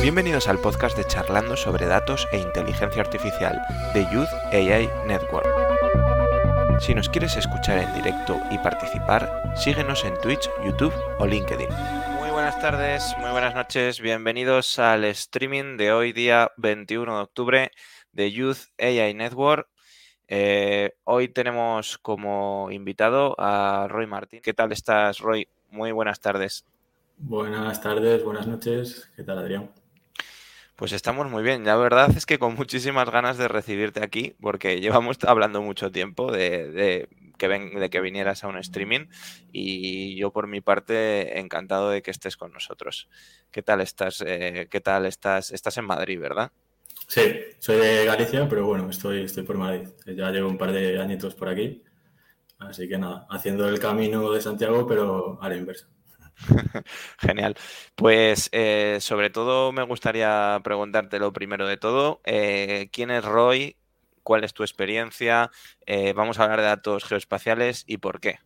[0.00, 3.60] Bienvenidos al podcast de Charlando sobre datos e inteligencia artificial
[3.92, 5.46] de Youth AI Network.
[6.80, 11.68] Si nos quieres escuchar en directo y participar, síguenos en Twitch, YouTube o LinkedIn.
[12.20, 17.70] Muy buenas tardes, muy buenas noches, bienvenidos al streaming de hoy día 21 de octubre
[18.12, 19.68] de Youth AI Network.
[20.28, 24.40] Eh, hoy tenemos como invitado a Roy Martín.
[24.42, 25.48] ¿Qué tal estás, Roy?
[25.70, 26.64] Muy buenas tardes.
[27.18, 29.10] Buenas tardes, buenas noches.
[29.16, 29.70] ¿Qué tal, Adrián?
[30.76, 31.64] Pues estamos muy bien.
[31.64, 36.32] La verdad es que con muchísimas ganas de recibirte aquí, porque llevamos hablando mucho tiempo
[36.32, 39.06] de, que, ven, de que vinieras a un streaming
[39.52, 43.08] y yo por mi parte encantado de que estés con nosotros.
[43.52, 44.22] ¿Qué tal estás?
[44.26, 45.52] Eh, ¿Qué tal estás?
[45.52, 46.50] Estás en Madrid, ¿verdad?
[47.06, 47.22] Sí,
[47.58, 49.88] soy de Galicia, pero bueno, estoy, estoy por Madrid.
[50.06, 51.82] Ya llevo un par de añitos por aquí.
[52.58, 55.86] Así que nada, haciendo el camino de Santiago, pero a la inversa.
[57.18, 57.56] Genial.
[57.94, 62.20] Pues eh, sobre todo me gustaría preguntarte lo primero de todo.
[62.24, 63.76] Eh, ¿Quién es Roy?
[64.22, 65.50] ¿Cuál es tu experiencia?
[65.86, 68.38] Eh, vamos a hablar de datos geoespaciales y por qué.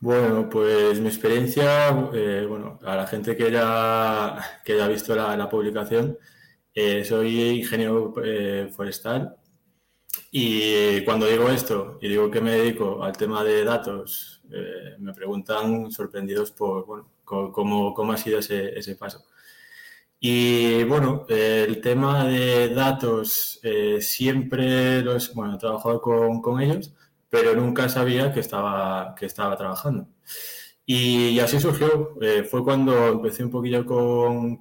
[0.00, 6.16] Bueno, pues mi experiencia, bueno, a la gente que haya, que haya visto la, publicación,
[7.04, 8.12] soy ingeniero
[8.74, 9.36] forestal
[10.30, 15.12] y cuando digo esto y digo que me dedico al tema de datos eh, me
[15.12, 19.24] preguntan sorprendidos por bueno, cómo, cómo, ha sido ese, ese, paso.
[20.20, 26.94] Y bueno, el tema de datos eh, siempre los, bueno, he trabajado con, con, ellos,
[27.28, 30.08] pero nunca sabía que estaba, que estaba trabajando.
[30.86, 32.16] Y, así surgió.
[32.22, 34.56] Eh, fue cuando empecé un poquillo con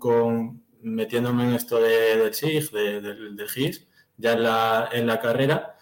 [0.81, 5.77] metiéndome en esto de, del SIG, de, del, GIS, ya en la, en la carrera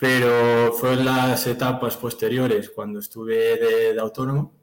[0.00, 4.54] pero fue en las etapas posteriores, cuando estuve de, autónomo,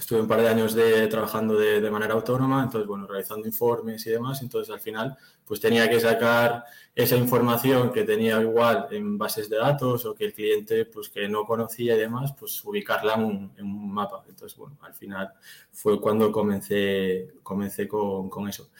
[0.00, 4.10] estuve un par de años de, trabajando de, manera autónoma, entonces, bueno, realizando informes y
[4.10, 9.48] demás, entonces al final, pues tenía que sacar esa información que tenía igual en bases
[9.50, 13.24] de datos o que el cliente, pues que no conocía y demás, pues ubicarla en
[13.24, 14.24] un, en un mapa.
[14.28, 15.32] Entonces, bueno, al final
[15.70, 18.70] fue cuando comencé, comencé con, con eso.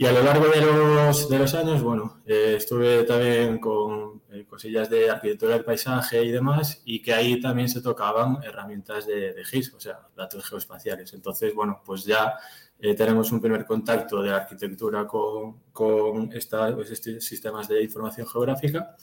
[0.00, 4.44] Y a lo largo de los, de los años, bueno, eh, estuve también con eh,
[4.48, 9.34] cosillas de arquitectura del paisaje y demás, y que ahí también se tocaban herramientas de,
[9.34, 11.12] de GIS, o sea, datos geoespaciales.
[11.14, 12.34] Entonces, bueno, pues ya
[12.78, 18.28] eh, tenemos un primer contacto de arquitectura con, con esta, pues estos sistemas de información
[18.28, 18.94] geográfica.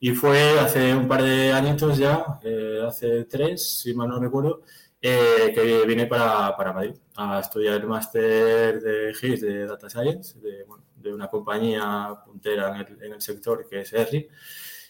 [0.00, 2.40] Y fue hace un par de añitos ya,
[2.88, 4.62] hace tres, si mal no recuerdo,
[5.02, 10.38] eh, que vine para, para, Madrid a estudiar el máster de GIS de Data Science
[10.38, 14.28] de, bueno, de una compañía puntera en el, en el, sector que es ERRI.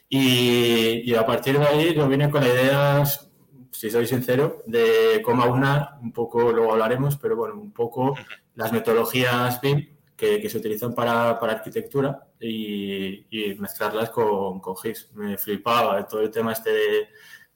[0.09, 3.05] Y, y, a partir de ahí yo vine con la idea,
[3.71, 8.17] si soy sincero, de cómo aunar, un poco, luego hablaremos, pero bueno, un poco
[8.57, 14.77] las metodologías BIM que, que se utilizan para, para arquitectura y, y, mezclarlas con, con
[14.77, 15.11] GIS.
[15.15, 17.09] Me flipaba todo el tema este de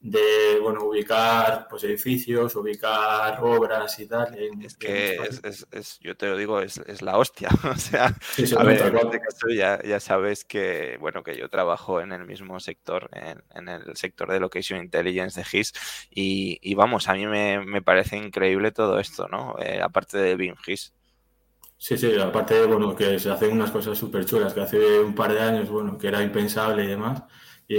[0.04, 4.36] de bueno, ubicar pues, edificios, ubicar obras y tal.
[4.62, 7.48] es que es, es, yo te lo digo, es, la hostia.
[7.64, 8.14] o sea,
[8.58, 12.26] a ver, en este caso ya, ya, sabes que, bueno, que yo trabajo en el
[12.26, 15.72] mismo sector, en, en el sector de Location Intelligence de GIS,
[16.10, 19.56] y, y vamos, a mí me, me, parece increíble todo esto, ¿no?
[19.58, 20.92] Eh, aparte de BIM GIS.
[21.78, 25.32] Sí, sí, aparte, bueno, que se hacen unas cosas súper chulas, que hace un par
[25.32, 27.22] de años, bueno, que era impensable y demás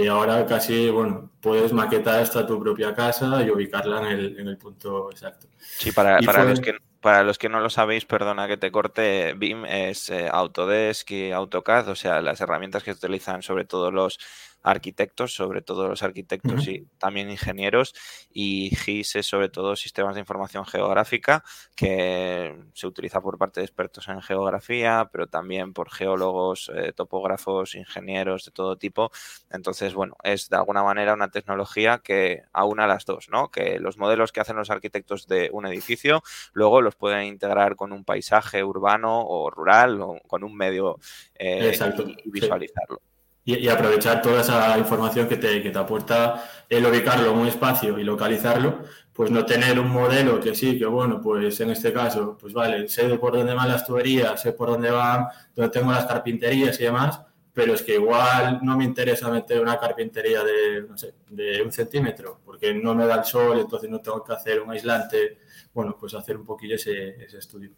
[0.02, 4.48] y ahora casi, bueno, puedes maquetar hasta tu propia casa y ubicarla en el, en
[4.48, 5.48] el punto exacto.
[5.58, 9.34] Sí, para, para los que para los que no lo sabéis, perdona que te corte,
[9.34, 13.92] BIM es eh, Autodesk y AutoCAD, o sea, las herramientas que se utilizan sobre todo
[13.92, 14.18] los
[14.66, 17.94] arquitectos, sobre todo los arquitectos y también ingenieros,
[18.30, 21.44] y GIS es sobre todo sistemas de información geográfica
[21.76, 27.76] que se utiliza por parte de expertos en geografía, pero también por geólogos, eh, topógrafos,
[27.76, 29.12] ingenieros de todo tipo.
[29.50, 33.50] Entonces, bueno, es de alguna manera una tecnología que aúna las dos, ¿no?
[33.50, 37.92] Que los modelos que hacen los arquitectos de un edificio luego los pueden integrar con
[37.92, 40.98] un paisaje urbano o rural o con un medio
[41.38, 41.78] eh,
[42.24, 43.00] y, visualizarlo
[43.46, 47.96] y, aprovechar toda esa información que te, que te aporta el ubicarlo en un espacio
[47.96, 48.80] y localizarlo,
[49.12, 52.88] pues no tener un modelo que sí, que bueno, pues en este caso, pues vale,
[52.88, 56.84] sé por dónde van las tuberías, sé por dónde van, dónde tengo las carpinterías y
[56.84, 57.20] demás,
[57.54, 61.70] pero es que igual no me interesa meter una carpintería de, no sé, de un
[61.70, 65.38] centímetro, porque no me da el sol, entonces no tengo que hacer un aislante,
[65.72, 67.70] bueno, pues hacer un poquillo ese, ese estudio.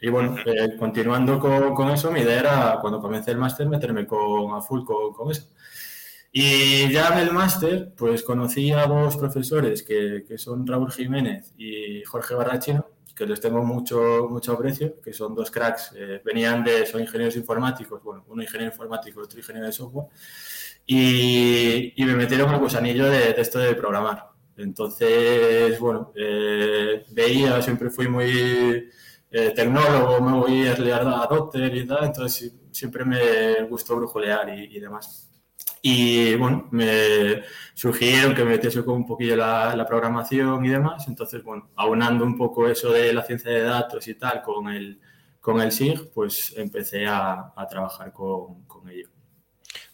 [0.00, 4.06] Y bueno, eh, continuando con, con, eso, mi idea era, cuando comencé el máster, meterme
[4.06, 5.48] con, a full con, con, eso.
[6.32, 11.52] Y ya en el máster, pues conocí a dos profesores que, que, son Raúl Jiménez
[11.58, 16.64] y Jorge Barrachino, que les tengo mucho, mucho aprecio, que son dos cracks, eh, venían
[16.64, 20.06] de, son ingenieros informáticos, bueno, uno ingeniero informático, otro ingeniero de software,
[20.86, 24.30] y, y me metieron al gusanillo de, de, esto de programar.
[24.56, 28.88] Entonces, bueno, eh, veía, siempre fui muy
[29.30, 34.80] eh, tecnólogo, me voy a adopter y tal, entonces siempre me gustó brujulear y, y
[34.80, 35.30] demás.
[35.82, 37.42] Y bueno, me
[37.74, 41.08] sugirieron que me metiese con un poquillo la, la, programación y demás.
[41.08, 45.00] Entonces, bueno, aunando un poco eso de la ciencia de datos y tal con el,
[45.40, 49.08] con el SIG, pues empecé a, a trabajar con, con ello.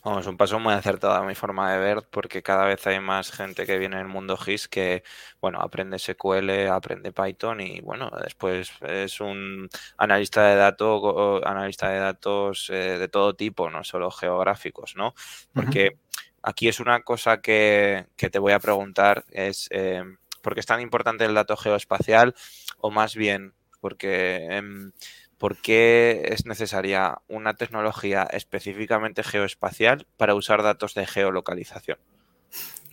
[0.07, 3.33] Vamos, un paso muy acertado a mi forma de ver, porque cada vez hay más
[3.33, 5.03] gente que viene en el mundo GIS que,
[5.41, 11.99] bueno, aprende SQL, aprende Python y, bueno, después es un analista de datos, analista de
[11.99, 15.13] datos eh, de todo tipo, no solo geográficos, ¿no?
[15.53, 16.39] Porque uh -huh.
[16.45, 20.05] aquí es una cosa que, que, te voy a preguntar, es eh,
[20.41, 22.37] ¿por qué es tan importante el dato geoespacial?
[22.79, 24.47] O más bien, porque...
[24.53, 24.93] Eh,
[25.39, 31.99] ¿por qué es necesaria una tecnología específicamente geoespacial para usar datos de geolocalización?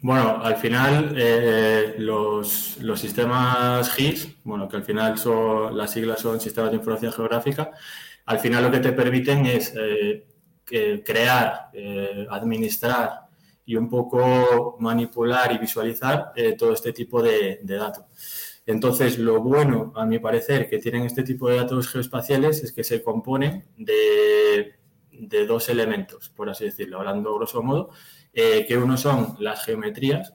[0.02, 6.20] Bueno, al final eh, los, los, sistemas GIS, bueno, que al final son, las siglas
[6.20, 7.72] son Sistemas de Información Geográfica,
[8.26, 10.26] al final lo que te permiten es eh,
[11.06, 13.22] crear, eh, administrar
[13.66, 18.04] y un poco manipular y visualizar todo este tipo de datos.
[18.66, 22.84] Entonces, lo bueno, a mi parecer, que tienen este tipo de datos geoespaciales es que
[22.84, 24.76] se componen de,
[25.48, 27.90] dos elementos, por así decirlo, hablando grosso modo,
[28.34, 30.34] eh, que uno son las geometrías,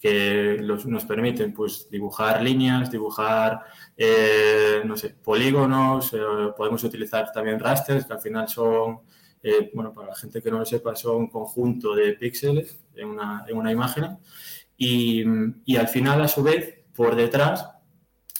[0.00, 3.60] que nos permiten pues, dibujar líneas, dibujar,
[3.96, 6.18] eh, no sé, polígonos, eh,
[6.56, 9.00] podemos utilizar también rasters, que al final son,
[9.74, 13.44] bueno, para la gente que no lo sepa, son un conjunto de píxeles en una,
[13.46, 14.18] en una imagen,
[14.76, 17.66] y al final, a su vez, por detrás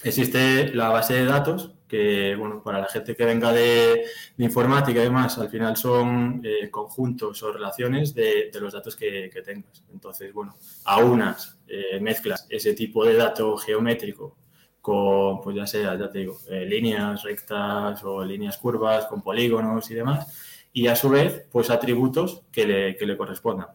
[0.04, 4.04] existe la base de datos que, bueno, para la gente que venga de,
[4.36, 9.82] informática y demás, al final son eh, conjuntos o relaciones de, los datos que, tengas.
[9.90, 10.54] Entonces, bueno,
[10.84, 14.36] a unas eh, mezclas ese tipo de dato geométrico
[14.82, 19.90] con, pues ya sea, ya te digo, eh, líneas rectas o líneas curvas, con polígonos
[19.90, 23.68] y demás, y a su vez, pues atributos que le, que le correspondan.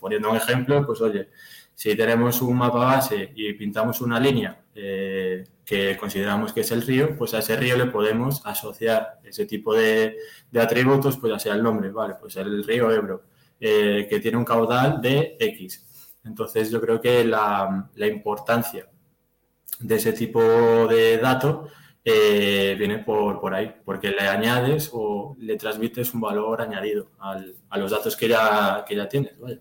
[0.00, 1.28] Poniendo un ejemplo, pues oye,
[1.74, 6.82] si tenemos un mapa base y pintamos una línea eh, que consideramos que es el
[6.82, 10.16] río, pues a ese río le podemos asociar ese tipo de,
[10.54, 13.22] atributos, pues ya sea el nombre, vale, pues el río Ebro,
[13.60, 16.18] eh, que tiene un caudal de X.
[16.24, 18.88] Entonces yo creo que la, importancia
[19.80, 20.40] de ese tipo
[20.88, 21.68] de dato
[22.04, 27.90] eh, viene por, ahí, porque le añades o le transmites un valor añadido a los
[27.90, 29.38] datos que ya, que ya tienes.
[29.38, 29.60] Vaya.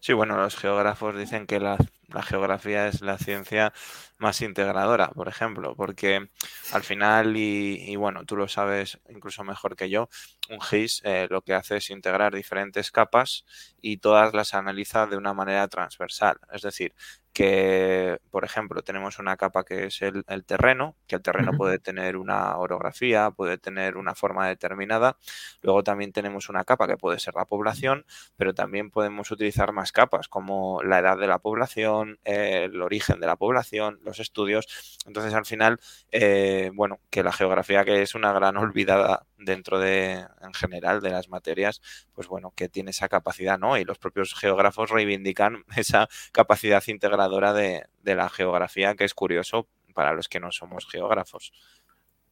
[0.00, 1.76] Sí, bueno, los geógrafos dicen que la,
[2.24, 3.72] geografía es la ciencia
[4.18, 6.28] más integradora, por ejemplo, porque
[6.72, 10.08] al final, y, y bueno, tú lo sabes incluso mejor que yo,
[10.48, 13.44] un GIS eh, lo que hace es integrar diferentes capas
[13.80, 16.38] y todas las analiza de una manera transversal.
[16.52, 16.94] Es decir,
[17.36, 21.54] que, por ejemplo, tenemos una capa que es el, el terreno, que el terreno uh
[21.54, 21.58] -huh.
[21.58, 25.18] puede tener una orografía, puede tener una forma determinada.
[25.60, 28.06] Luego también tenemos una capa que puede ser la población,
[28.38, 33.20] pero también podemos utilizar más capas, como la edad de la población, eh, el origen
[33.20, 34.66] de la población, los estudios.
[35.04, 35.78] Entonces, al final,
[36.12, 41.10] eh, bueno, que la geografía, que es una gran olvidada dentro de, en general, de
[41.10, 43.76] las materias, pues bueno, que tiene esa capacidad, ¿no?
[43.76, 49.68] Y los propios geógrafos reivindican esa capacidad integradora de, de la geografía, que es curioso
[49.94, 51.52] para los que no somos geógrafos.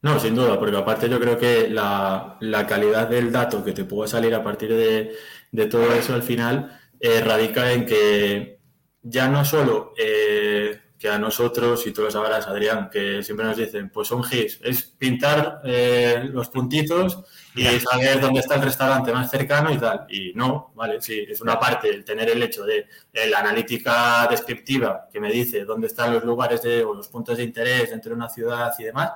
[0.01, 3.85] No, sin duda, porque aparte yo creo que la, la calidad del dato que te
[3.85, 5.15] puede salir a partir de,
[5.51, 8.59] de todo eso al final eh, radica en que
[9.01, 13.55] ya no solo eh, que a nosotros, y tú lo sabrás, Adrián, que siempre nos
[13.55, 19.13] dicen, pues son GIS, es pintar eh, los puntitos y saber dónde está el restaurante
[19.13, 20.07] más cercano y tal.
[20.09, 22.87] Y no, vale, sí, es una parte el tener el hecho de
[23.29, 27.43] la analítica descriptiva que me dice dónde están los lugares de, o los puntos de
[27.43, 29.11] interés dentro de una ciudad y demás,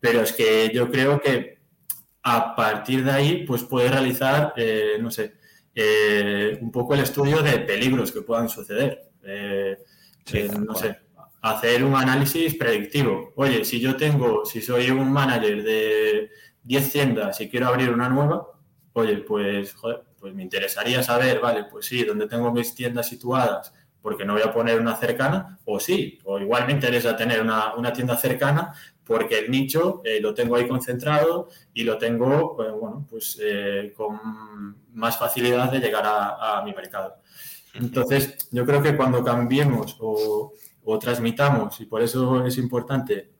[0.00, 1.60] pero es que yo creo que
[2.24, 5.34] a partir de ahí, pues puede realizar, eh, no sé,
[5.76, 9.12] eh, un poco el estudio de peligros que puedan suceder.
[10.24, 11.03] Sí, eh, no sé,
[11.44, 13.34] hacer un análisis predictivo.
[13.36, 16.30] Oye, si yo tengo, si soy un manager de
[16.62, 18.48] 10 tiendas y quiero abrir una nueva,
[18.94, 23.74] oye, pues, joder, pues me interesaría saber, vale, pues sí, dónde tengo mis tiendas situadas,
[24.00, 27.74] porque no voy a poner una cercana, o sí, o igual me interesa tener una,
[27.74, 28.72] una tienda cercana,
[29.04, 33.38] porque el nicho eh, lo tengo ahí concentrado y lo tengo, eh, bueno, pues
[33.94, 34.18] con
[34.94, 37.16] más facilidad de llegar a, mi mercado.
[37.74, 43.32] Entonces, yo creo que cuando cambiemos o, o transmitamos, y por eso es importante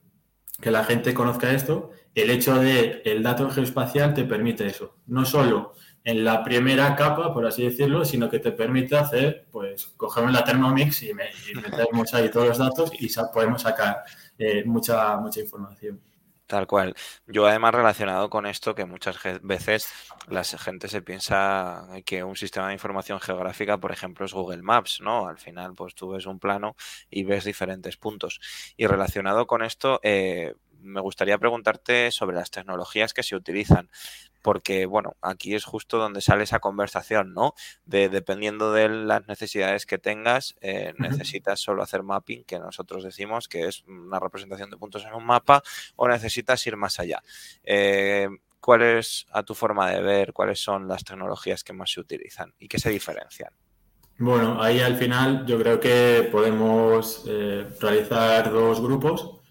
[0.61, 4.95] que la gente conozca esto, el hecho de el dato geoespacial te permite eso.
[5.05, 5.73] No solo
[6.03, 10.43] en la primera capa, por así decirlo, sino que te permite hacer, pues, cogemos la
[10.43, 14.03] Thermomix y, metemos ahí todos los datos y podemos sacar
[14.37, 15.99] eh, mucha, mucha información.
[16.49, 16.93] Tal cual.
[17.25, 19.91] Yo además relacionado con esto que muchas veces
[20.27, 24.99] la gente se piensa que un sistema de información geográfica, por ejemplo, es Google Maps,
[25.01, 25.27] ¿no?
[25.27, 26.75] Al final, pues tú ves un plano
[27.09, 28.39] y ves diferentes puntos.
[28.77, 30.53] Y relacionado con esto, eh,
[30.85, 33.89] me gustaría preguntarte sobre las tecnologías que se utilizan
[34.45, 37.55] porque bueno, aquí es justo donde sale esa conversación, ¿no?
[37.83, 43.47] De dependiendo de las necesidades que tengas, eh, necesitas solo hacer mapping, que nosotros decimos
[43.47, 45.63] que es una representación de puntos en un mapa,
[45.95, 47.23] o necesitas ir más allá.
[47.63, 48.27] Eh,
[48.59, 52.53] ¿Cuál es, a tu forma de ver, cuáles son las tecnologías que más se utilizan
[52.59, 53.49] y qué se diferencian?
[54.19, 59.41] Bueno, ahí al final yo creo que podemos eh, realizar dos grupos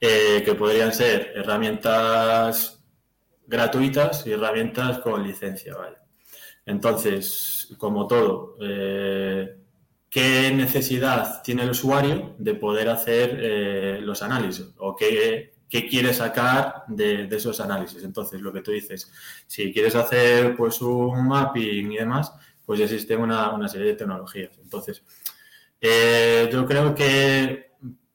[0.00, 2.80] que podrían ser herramientas
[3.50, 5.76] gratuitas y herramientas con licencia.
[5.76, 5.96] ¿vale?
[6.64, 9.56] Entonces, como todo, eh,
[10.08, 14.68] ¿qué necesidad tiene el usuario de poder hacer eh, los análisis?
[14.78, 18.04] ¿O qué, quiere sacar de, esos análisis?
[18.04, 19.10] Entonces, lo que tú dices,
[19.46, 22.32] si quieres hacer pues un mapping y demás,
[22.64, 24.56] pues existe una, una serie de tecnologías.
[24.62, 25.02] Entonces,
[25.80, 27.69] eh, yo creo que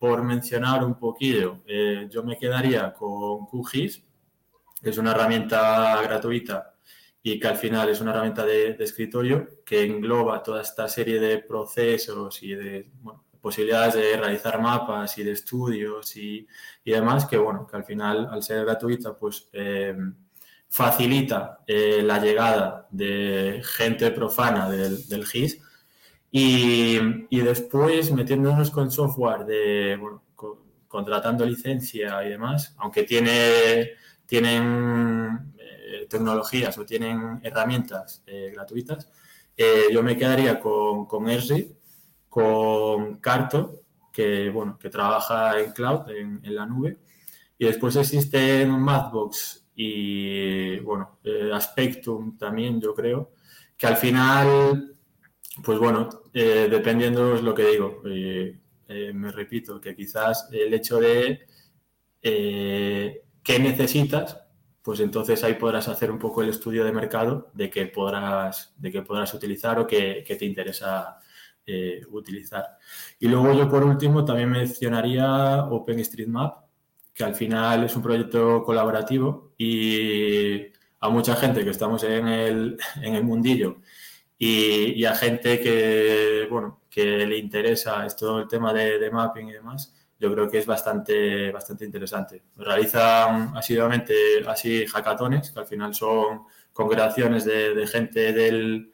[0.06, 1.64] por mencionar un poquillo,
[2.12, 4.04] yo me quedaría con QGIS,
[4.84, 6.76] es una herramienta gratuita
[7.24, 11.40] y que al final es una herramienta de, escritorio que engloba toda esta serie de
[11.40, 12.92] procesos y de
[13.42, 16.46] posibilidades de realizar mapas y de estudios y,
[16.86, 19.96] demás, que bueno, que al final, al ser gratuita, pues eh,
[20.70, 25.60] facilita eh, la llegada de gente profana del, GIS
[26.38, 29.98] y, después metiéndonos con software de,
[30.88, 33.92] contratando licencia y demás, aunque tiene
[34.26, 39.10] tienen eh, tecnologías o tienen herramientas eh, gratuitas,
[39.56, 41.74] eh, yo me quedaría con, con Esri,
[42.28, 46.98] con Carto, que, bueno, que trabaja en cloud, en, la nube,
[47.58, 51.20] y después existen Mathbox y, bueno,
[51.54, 53.32] Aspectum también, yo creo,
[53.78, 54.95] que al final,
[55.64, 61.48] pues bueno, dependiendo es lo que digo, me repito, que quizás el hecho de
[62.22, 64.46] qué necesitas,
[64.86, 68.92] pues entonces ahí podrás hacer un poco el estudio de mercado de qué podrás, de
[68.92, 71.18] qué podrás utilizar o qué, te interesa
[71.66, 72.78] eh, utilizar.
[73.20, 76.66] Y luego yo por último también mencionaría OpenStreetMap,
[77.16, 80.68] que al final es un proyecto colaborativo y
[81.00, 83.78] a mucha gente que estamos en el, en el mundillo
[84.38, 89.54] y, a gente que, bueno, que le interesa todo el tema de, de mapping y
[89.54, 92.44] demás, yo creo que es bastante, bastante interesante.
[92.56, 94.14] Realizan asiduamente
[94.48, 98.92] así hackatones, que al final son congregaciones de, gente del,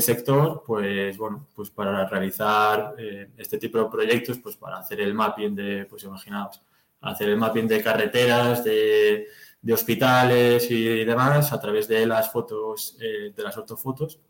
[0.00, 5.14] sector, pues bueno, pues para realizar eh, este tipo de proyectos, pues para hacer el
[5.14, 6.62] mapping de, pues imaginaos,
[7.00, 9.26] hacer el mapping de carreteras, de,
[9.72, 14.20] hospitales y demás a través de las fotos, eh, de las ortofotos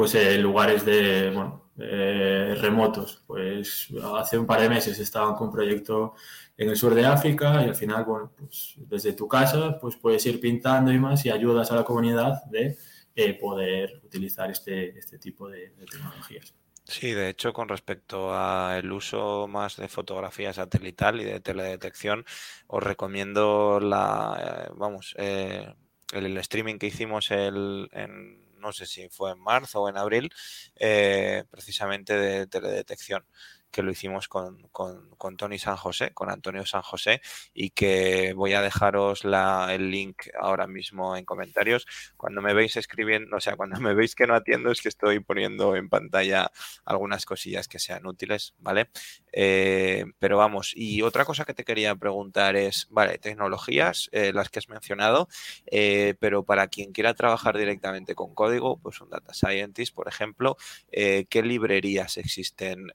[0.00, 3.22] pues eh, lugares de, bueno, eh, remotos.
[3.26, 6.14] Pues hace un par de meses estaban con un proyecto
[6.56, 10.24] en el sur de África y al final, bueno, pues desde tu casa pues puedes
[10.24, 12.78] ir pintando y más y ayudas a la comunidad de
[13.14, 16.54] eh, poder utilizar este, este tipo de, tecnologías.
[16.84, 22.24] Sí, de hecho, con respecto al uso más de fotografía satelital y de teledetección,
[22.68, 29.40] os recomiendo la, vamos, el, streaming que hicimos el, en no sé si fue en
[29.40, 30.30] marzo o en abril,
[30.76, 33.24] eh, precisamente de teledetección
[33.70, 37.20] que lo hicimos con, con, Tony San José, con Antonio San José,
[37.54, 41.86] y que voy a dejaros la, el link ahora mismo en comentarios.
[42.16, 45.20] Cuando me veis escribiendo, o sea, cuando me veis que no atiendo es que estoy
[45.20, 46.50] poniendo en pantalla
[46.84, 48.90] algunas cosillas que sean útiles, ¿vale?
[49.32, 54.48] Eh, pero vamos, y otra cosa que te quería preguntar es, vale, tecnologías, eh, las
[54.48, 55.28] que has mencionado,
[55.66, 60.56] eh, pero para quien quiera trabajar directamente con código, pues un data scientist, por ejemplo,
[60.90, 62.92] ¿qué librerías existen?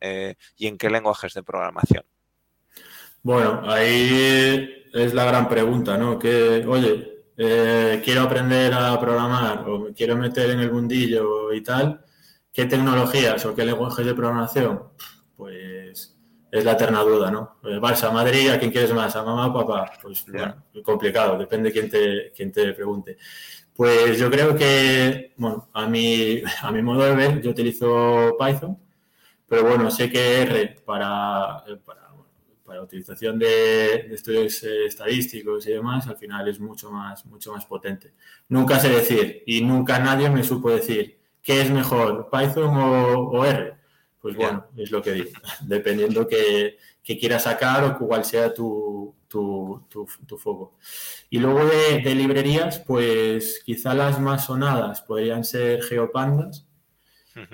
[0.58, 2.04] y en qué lenguajes de programación?
[3.24, 6.20] Bueno, ahí es la gran pregunta, ¿no?
[6.20, 11.62] Que, oye, eh, quiero aprender a programar o me quiero meter en el mundillo y
[11.62, 12.06] tal,
[12.54, 14.84] ¿qué tecnologías o qué lenguajes de programación?
[15.36, 16.16] Pues
[16.52, 17.58] es la eterna duda, ¿no?
[17.64, 19.16] Eh, Barça, Madrid, ¿a quién quieres más?
[19.16, 19.92] ¿A mamá o papá?
[20.02, 23.18] Pues bueno, complicado, depende de quién te, quién te pregunte.
[23.76, 28.78] Pues yo creo que, bueno, a mi, a mi modo de ver, yo utilizo Python,
[29.48, 32.12] pero bueno, sé que R para, para,
[32.66, 37.66] para utilización de, estudios eh, estadísticos y demás, al final es mucho más, mucho más
[37.66, 38.14] potente.
[38.50, 43.86] Nunca sé decir y nunca nadie me supo decir qué es mejor, Python o R
[44.26, 45.30] pues bueno, es lo que digo,
[45.62, 50.80] dependiendo que, que quieras sacar o cuál sea tu, tu, tu, foco.
[51.30, 56.66] Y luego de, librerías, pues quizá las más sonadas podrían ser Geopandas,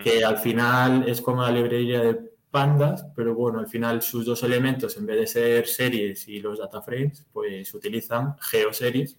[0.03, 4.43] que al final es como la librería de pandas, pero bueno, al final sus dos
[4.43, 9.17] elementos, en vez de ser series y los data frames, pues utilizan geoseries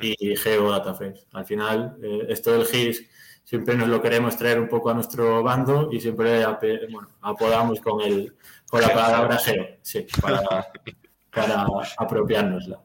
[0.00, 1.26] y geodata-frames.
[1.32, 3.06] Al final, eh, esto del GIS
[3.44, 6.44] siempre nos lo queremos traer un poco a nuestro bando y siempre
[6.90, 8.34] bueno, apodamos con, el,
[8.68, 10.40] con la palabra geo, sí, para,
[11.30, 11.66] para
[11.98, 12.80] apropiárnosla.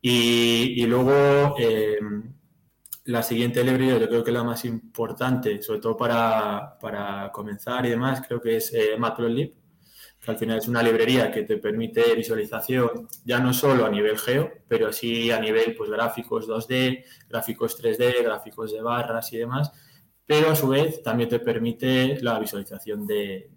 [0.00, 2.32] Y, y luego em,
[3.10, 7.90] la siguiente librería, yo creo que la más importante, sobre todo para, para comenzar y
[7.90, 9.52] demás, creo que es eh, Matplotlib,
[10.20, 14.18] que al final es una librería que te permite visualización ya no solo a nivel
[14.18, 19.72] geo, pero sí a nivel pues, gráficos 2D, gráficos 3D, gráficos de barras y demás,
[20.24, 23.50] pero a su vez también te permite la visualización de,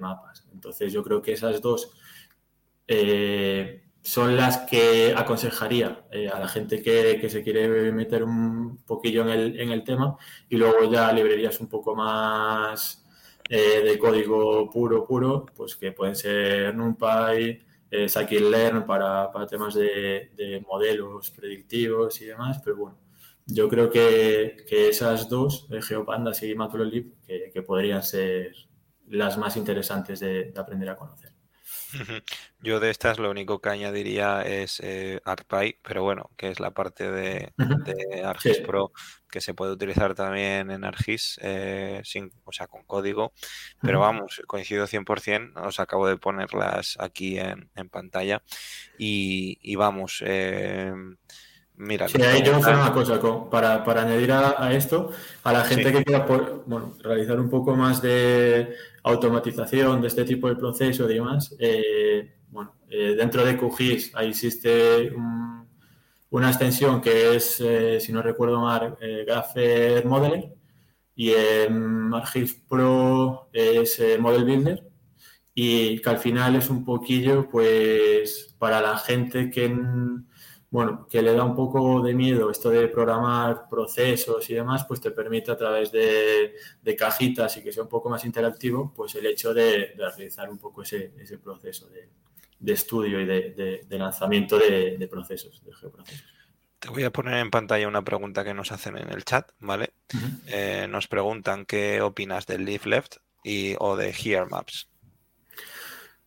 [0.00, 0.46] mapas.
[0.52, 1.92] Entonces yo creo que esas dos
[2.86, 9.30] eh, son las que aconsejaría eh, a la gente que, se quiere meter un poquillo
[9.30, 10.16] en el, tema
[10.48, 13.04] y luego ya librerías un poco más
[13.48, 20.30] eh, de código puro, puro, pues que pueden ser NumPy, eh, Scikit-learn para, temas de,
[20.36, 22.98] de modelos predictivos y demás, pero bueno,
[23.52, 28.52] yo creo que, esas dos, Geopandas y Matplotlib, que, que podrían ser
[29.08, 31.29] las más interesantes de, aprender a conocer.
[32.60, 35.20] Yo de estas lo único que añadiría es eh,
[35.82, 37.52] pero bueno, que es la parte de,
[38.24, 38.92] ArcGIS Pro
[39.30, 43.32] que se puede utilizar también en ArcGIS, eh, sin, o sea, con código.
[43.80, 48.42] Pero vamos, coincido 100%, os acabo de ponerlas aquí en, pantalla.
[48.98, 50.92] Y, vamos, eh,
[51.82, 53.18] Mira, sí, ahí yo hacer una cosa
[53.50, 55.12] para, añadir a, esto,
[55.42, 56.26] a la gente que quiera
[56.66, 62.34] bueno, realizar un poco más de automatización de este tipo de proceso y demás, eh,
[62.50, 65.10] bueno, eh, dentro de QGIS ahí existe
[66.28, 70.52] una extensión que es, eh, si no recuerdo mal, Grapher Modeler
[71.14, 74.86] y en ArcGIS Pro es Model Builder
[75.54, 79.74] y que al final es un poquillo pues para la gente que
[80.70, 85.00] bueno, que le da un poco de miedo esto de programar procesos y demás, pues
[85.00, 86.54] te permite a través de,
[86.96, 90.82] cajitas y que sea un poco más interactivo, pues el hecho de, realizar un poco
[90.82, 96.24] ese, proceso de, estudio y de, lanzamiento de, procesos, de geoprocesos.
[96.78, 99.94] Te voy a poner en pantalla una pregunta que nos hacen en el chat, ¿vale?
[100.46, 104.88] Eh, nos preguntan qué opinas del Leaf Left y, o de Here Maps.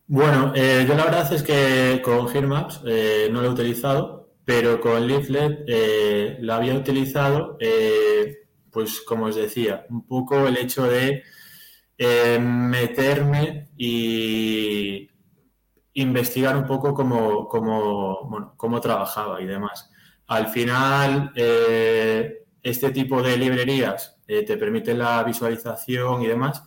[0.06, 4.23] Bueno, eh, yo la verdad es que con Here Maps eh, no lo he utilizado,
[4.44, 10.56] pero con Leaflet eh, la había utilizado, eh, pues como os decía, un poco el
[10.58, 11.22] hecho de
[11.96, 15.08] eh, meterme y
[15.94, 19.90] investigar un poco cómo, cómo, trabajaba y demás.
[20.26, 21.32] Al final,
[22.62, 26.62] este tipo de librerías te permiten la visualización y demás.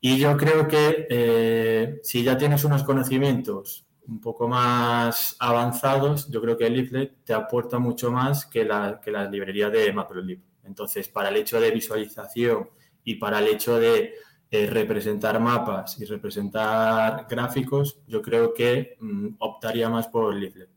[0.00, 6.56] Y yo creo que si ya tienes unos conocimientos un poco más avanzados, yo creo
[6.56, 10.40] que el Leaflet te aporta mucho más que la, que librería de Matplotlib.
[10.64, 12.70] Entonces, para el hecho de visualización
[13.02, 14.14] y para el hecho de
[14.50, 20.68] eh, representar mapas y representar gráficos, yo creo que mm, optaría más por Leaflet.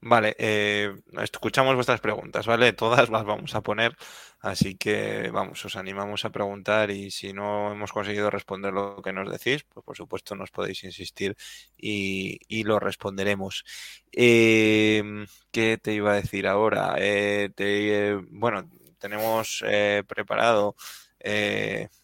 [0.00, 2.72] Vale, eh, escuchamos vuestras preguntas, ¿vale?
[2.72, 3.96] Todas las vamos a poner,
[4.40, 9.12] así que vamos, os animamos a preguntar y si no hemos conseguido responder lo que
[9.12, 11.36] nos decís, pues por supuesto nos podéis insistir
[11.76, 13.64] y, lo responderemos.
[14.12, 16.96] Em, ¿Qué te iba a decir ahora?
[16.98, 20.76] Eh, bueno, tenemos eh, preparado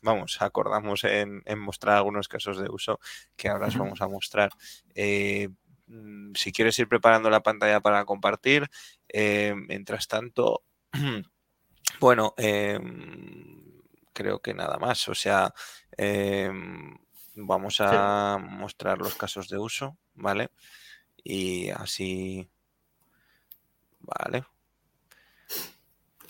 [0.03, 3.01] vamos, acordamos en, mostrar algunos casos de uso
[3.37, 4.51] que ahora os vamos a mostrar.
[5.87, 8.69] Mm, si quieres ir preparando la pantalla para compartir,
[9.09, 10.63] eh, mientras tanto,
[12.05, 13.81] bueno, em,
[14.13, 15.09] creo que nada más.
[15.09, 15.55] O sea,
[15.97, 16.95] em,
[17.35, 20.51] vamos a mostrar los casos de uso, ¿vale?
[21.25, 22.47] Y así,
[24.01, 24.45] vale.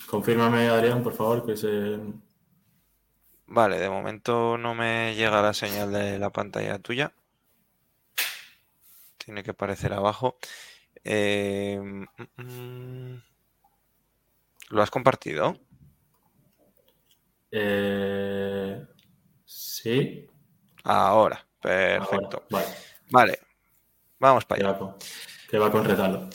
[0.07, 1.99] Confírmame, Adrián, por favor, que se...
[3.47, 7.13] Vale, de momento no me llega la señal de la pantalla tuya.
[9.17, 10.37] Tiene que aparecer abajo.
[11.03, 12.05] Eh, mm,
[12.41, 13.23] mm,
[14.69, 15.57] ¿Lo has compartido?
[17.51, 18.85] Eh,
[19.45, 20.27] sí.
[20.83, 22.43] Ahora, perfecto.
[23.09, 23.39] vale.
[24.19, 24.79] vamos para allá.
[25.49, 26.29] Que va con retardo.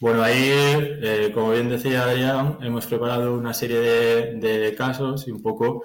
[0.00, 5.42] Bueno, ahí, eh, como bien decía Adrián, hemos preparado una serie de, casos y un
[5.42, 5.82] poco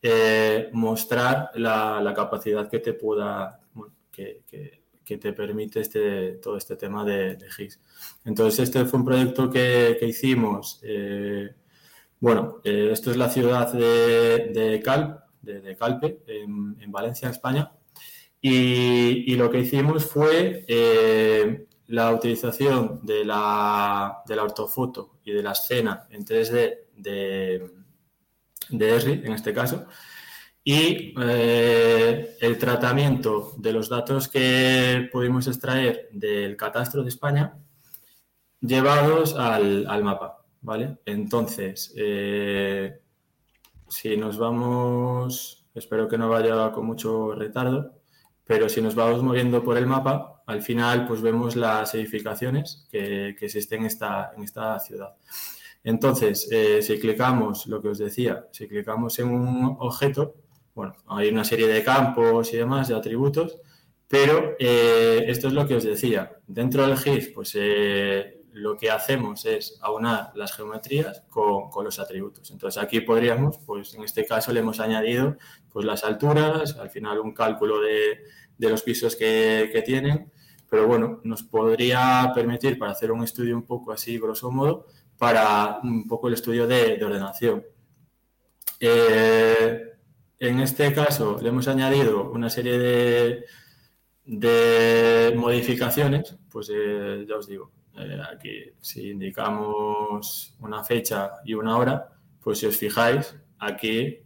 [0.00, 3.60] eh, mostrar la, capacidad que te pueda,
[4.12, 4.85] que,
[5.18, 7.80] te permite este, todo este tema de, de GIS.
[8.24, 10.80] Entonces, este fue un proyecto que, hicimos.
[10.82, 11.54] Eh,
[12.18, 17.72] bueno, esto es la ciudad de, Cal, de, Calpe, en, Valencia, España.
[18.40, 20.64] Y, lo que hicimos fue
[21.88, 27.70] la utilización de la, de la ortofoto y de la escena en 3D de,
[28.70, 29.86] de ESRI, en este caso,
[30.68, 37.56] y eh, el tratamiento de los datos que pudimos extraer del catastro de España
[38.60, 40.98] llevados al, mapa, ¿vale?
[41.06, 42.98] Entonces, eh,
[43.86, 48.00] si nos vamos, espero que no vaya con mucho retardo,
[48.44, 53.28] pero si nos vamos moviendo por el mapa, al final pues vemos las edificaciones que,
[53.40, 55.14] existen en esta, en esta ciudad.
[55.84, 60.34] Entonces, eh, si clicamos, lo que os decía, si clicamos en un objeto,
[60.76, 63.58] bueno, hay una serie de campos y demás, de atributos,
[64.06, 66.36] pero eh, esto es lo que os decía.
[66.46, 72.50] Dentro del GIS, pues eh, lo que hacemos es aunar las geometrías con, los atributos.
[72.50, 75.38] Entonces aquí podríamos, pues en este caso le hemos añadido
[75.72, 78.20] pues las alturas, al final un cálculo de,
[78.58, 80.30] los pisos que, que tienen,
[80.68, 84.86] pero bueno, nos podría permitir para hacer un estudio un poco así, grosso modo,
[85.16, 87.64] para un poco el estudio de, ordenación.
[88.78, 89.95] Eh,
[90.38, 93.44] en este caso le hemos añadido una serie
[94.24, 101.76] de, modificaciones, pues eh, ya os digo, eh, aquí si indicamos una fecha y una
[101.76, 102.08] hora,
[102.40, 104.18] pues si os fijáis, aquí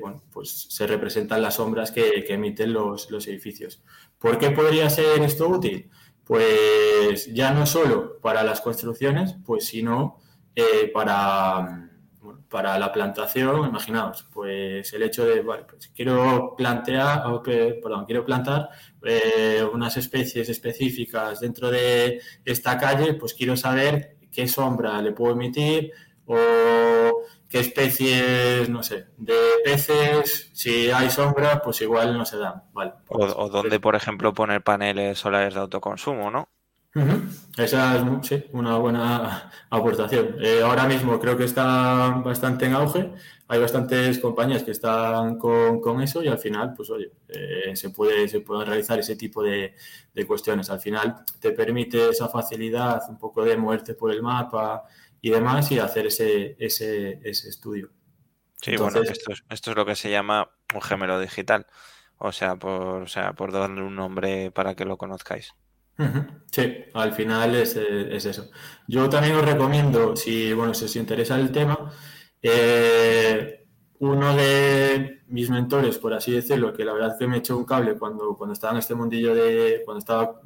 [0.00, 3.82] bueno, pues se representan las sombras que, emiten los, los edificios.
[4.18, 5.90] ¿Por qué podría ser esto útil?
[6.24, 10.18] Pues ya no solo para las construcciones, pues sino
[10.58, 11.90] eh, para,
[12.48, 18.68] para la plantación, imaginaos, pues el hecho de, vale, pues quiero plantear, perdón, quiero plantar
[19.04, 25.32] eh, unas especies específicas dentro de esta calle, pues quiero saber qué sombra le puedo
[25.34, 25.92] emitir
[26.26, 32.64] o qué especies, no sé, de peces, si hay sombra, pues igual no se dan.
[32.72, 36.48] Vale, o, o dónde, por ejemplo, poner paneles solares de autoconsumo, ¿no?
[37.56, 40.36] Esa es sí, una buena aportación.
[40.40, 43.12] Eh, ahora mismo creo que está bastante en auge.
[43.48, 48.28] Hay bastantes compañías que están con, eso y al final, pues oye, eh, se, puede,
[48.28, 49.74] se puede realizar ese tipo de,
[50.12, 50.68] de, cuestiones.
[50.70, 54.84] Al final te permite esa facilidad, un poco de moverte por el mapa,
[55.20, 57.90] y demás y hacer ese, ese, ese estudio.
[58.60, 61.66] Sí, bueno, esto es, esto es lo que se llama un gemelo digital,
[62.18, 65.54] o sea, por, o sea, por darle un nombre para que lo conozcáis.
[66.50, 68.50] Sí, al final es, es, eso.
[68.86, 71.92] Yo también os recomiendo, si, bueno, si os interesa el tema,
[72.42, 73.66] eh,
[73.98, 77.64] uno de mis mentores, por así decirlo, que la verdad es que me echó un
[77.64, 80.40] cable cuando, cuando estaba en este mundillo de, cuando estaba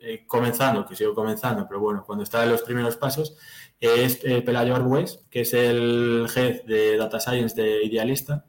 [0.00, 3.36] eh, comenzando, que sigo comenzando, pero bueno, cuando estaba en los primeros pasos,
[3.80, 8.44] es eh, Pelayo Arbues, que es el jefe de Data Science de Idealista,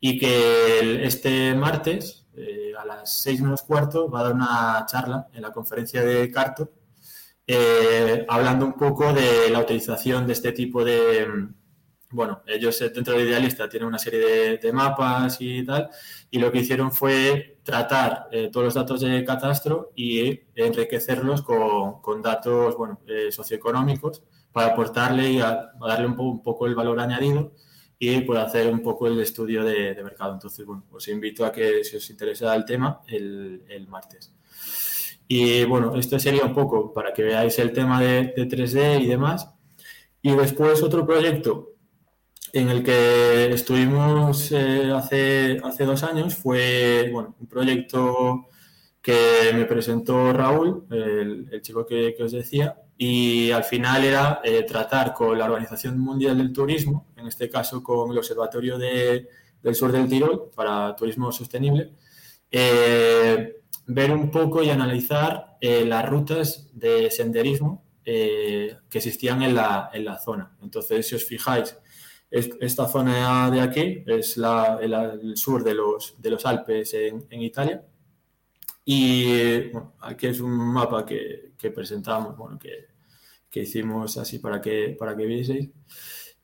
[0.00, 5.28] y que este martes, eh, a las seis menos cuarto, va a dar una charla
[5.32, 6.70] en la conferencia de Carto,
[7.46, 11.26] eh, hablando un poco de la utilización de este tipo de,
[12.10, 15.90] bueno, ellos dentro de Idealista tienen una serie de, mapas y tal,
[16.30, 22.76] y lo que hicieron fue tratar todos los datos de catastro y enriquecerlos con, datos,
[22.76, 24.22] bueno, socioeconómicos
[24.52, 27.52] para aportarle y a, darle un, poco el valor añadido
[27.98, 30.34] y por hacer un poco el estudio de, mercado.
[30.34, 34.32] Entonces, bueno, os invito a que si os interesa el tema, el, martes.
[35.26, 39.50] Y bueno, esto sería un poco para que veáis el tema de, 3D y demás.
[40.22, 41.74] Y después otro proyecto
[42.52, 48.46] en el que estuvimos eh, hace, hace dos años fue bueno, un proyecto
[49.02, 54.64] que me presentó Raúl, el, chico que, que, os decía, y al final era eh,
[54.64, 59.92] tratar con la Organización Mundial del Turismo, en este caso con el Observatorio del Sur
[59.92, 61.92] del Tirol para Turismo Sostenible,
[62.50, 69.90] eh, ver un poco y analizar eh, las rutas de senderismo que existían en la,
[69.92, 70.56] en la, zona.
[70.62, 71.76] Entonces, si os fijáis,
[72.30, 77.84] esta zona de aquí es el, sur de los, de los Alpes en, Italia.
[78.84, 82.88] Y aquí es un mapa que, presentamos, bueno, que,
[83.60, 85.70] hicimos así para que, para que vieseis.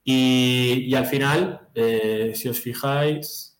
[0.04, 3.58] Y, al final, eh, si os fijáis,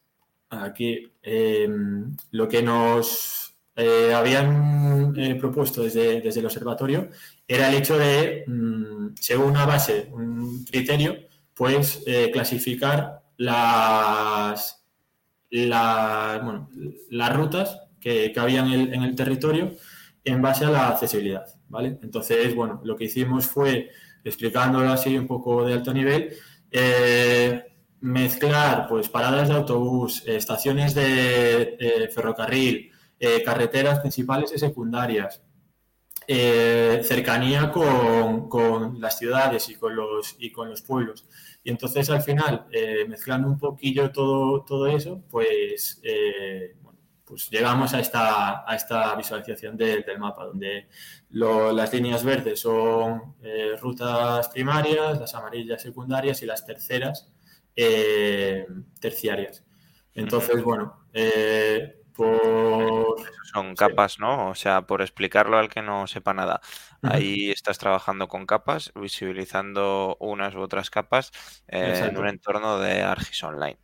[0.51, 7.09] aquí em, lo que nos eh, habían eh, propuesto desde, desde, el observatorio
[7.49, 11.17] era el hecho de, mm, según una base, un criterio,
[11.55, 14.85] pues clasificar las,
[15.51, 19.73] las rutas que, que habían en el, territorio
[20.25, 21.99] en base a la accesibilidad, ¿vale?
[22.03, 23.91] Entonces, bueno, lo que hicimos fue,
[24.25, 26.35] explicándolo así un poco de alto nivel,
[26.71, 27.63] eh,
[28.01, 35.43] mezclar pues paradas de autobús, estaciones de ferrocarril, eh, carreteras principales y secundarias,
[36.27, 41.27] eh, cercanía con, las ciudades y con los, y con los pueblos.
[41.63, 42.67] Y entonces al final,
[43.09, 46.01] mezclando un poquillo todo, todo eso, pues
[47.35, 50.87] pues llegamos a esta, a esta visualización del mapa, donde
[51.31, 57.33] las líneas verdes son eh, rutas primarias, las amarillas secundarias y las terceras
[57.75, 58.68] eh,
[59.01, 59.64] terciarias.
[60.14, 63.16] Entonces, bueno, eh, por...
[63.53, 64.51] Son capas, ¿no?
[64.51, 66.61] O sea, por explicarlo al que no sepa nada.
[67.03, 71.33] Ahí estás trabajando con capas, visibilizando unas u otras capas
[71.66, 73.84] en un entorno de Argis Online.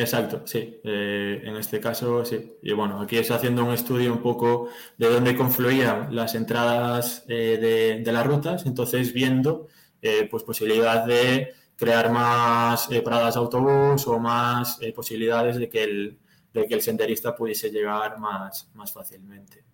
[0.00, 0.80] Exacto, sí.
[0.82, 2.54] Eh, en este caso, sí.
[2.62, 8.00] Y bueno, aquí es haciendo un estudio un poco de dónde confluían las entradas eh,
[8.02, 9.68] de, las rutas, entonces viendo
[10.00, 16.18] eh, pues posibilidad de crear más paradas de autobús o más posibilidades de que, el,
[16.52, 19.64] de que el senderista pudiese llegar más, más fácilmente.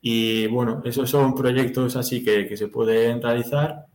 [0.00, 3.86] Y bueno, esos son proyectos así que, que se pueden realizar.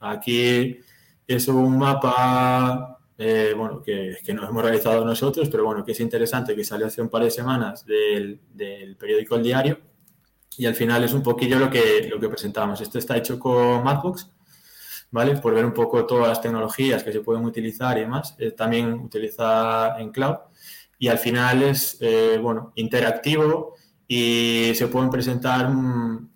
[0.00, 0.78] aquí
[1.26, 5.98] es un mapa eh, bueno, que, que nos hemos realizado nosotros, pero bueno, que es
[5.98, 9.80] interesante, que salió hace un par de semanas del, del, periódico El Diario
[10.56, 12.80] y al final es un poquillo lo que, lo que presentamos.
[12.80, 14.30] Esto está hecho con Mathbox,
[15.10, 15.36] ¿vale?
[15.36, 18.36] Por ver un poco todas las tecnologías que se pueden utilizar y demás.
[18.38, 20.36] Eh, también utiliza en cloud
[21.00, 23.74] y al final es, eh, bueno, interactivo
[24.06, 26.28] y se pueden presentar mm,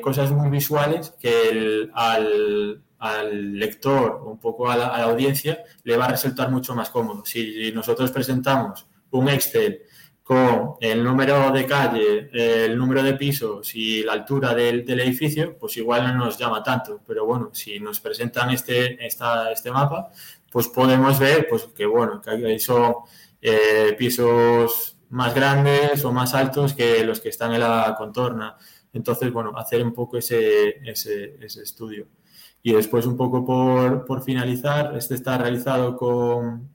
[0.00, 5.96] cosas muy visuales que el, al, al lector o un poco a la, audiencia le
[5.96, 7.24] va a resultar mucho más cómodo.
[7.24, 9.82] Si nosotros presentamos un Excel
[10.22, 15.76] con el número de calle, el número de pisos y la altura del, edificio, pues
[15.76, 17.00] igual no nos llama tanto.
[17.06, 20.10] Pero bueno, si nos presentan este, esta, este mapa,
[20.50, 22.94] pues podemos ver pues, que bueno, que son
[23.40, 28.56] eh, pisos más grandes o más altos que los que están en la contorna.
[28.92, 32.08] Entonces, bueno, hacer un poco ese, ese, ese estudio.
[32.66, 33.44] Y después, un poco
[34.04, 36.68] por, finalizar, este está realizado con,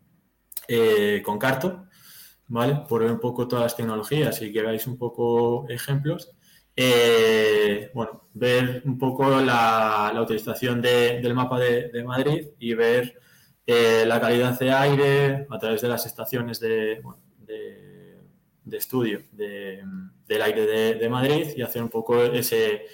[0.65, 1.83] eh, con Carto,
[2.47, 2.83] ¿vale?
[2.87, 6.31] Por ver un poco todas las tecnologías y que veáis un poco ejemplos.
[6.77, 13.19] Eh, bueno, ver un poco la, utilización del mapa de, Madrid y ver
[13.65, 17.01] eh, la calidad de aire a través de las estaciones de,
[18.63, 22.85] de, estudio del aire de, Madrid y hacer un poco ese,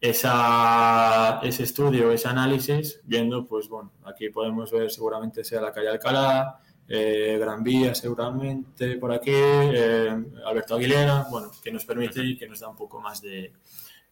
[0.00, 5.88] esa, ese estudio, ese análisis, viendo, pues bueno, aquí podemos ver seguramente sea la calle
[5.88, 12.36] Alcalá, eh, Gran Vía seguramente por aquí, eh, Alberto Aguilera, bueno, que nos permite y
[12.36, 13.52] que nos da un poco más de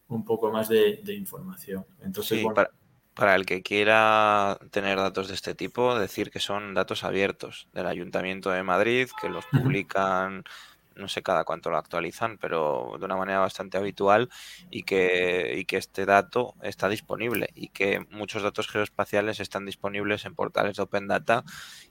[0.07, 1.85] un poco más de, información.
[2.03, 2.69] Entonces, para,
[3.15, 7.87] para, el que quiera tener datos de este tipo, decir que son datos abiertos del
[7.87, 10.43] Ayuntamiento de Madrid, que los publican
[10.95, 14.29] no sé cada cuánto lo actualizan, pero de una manera bastante habitual
[14.69, 20.25] y que, y que este dato está disponible y que muchos datos geoespaciales están disponibles
[20.25, 21.43] en portales de Open Data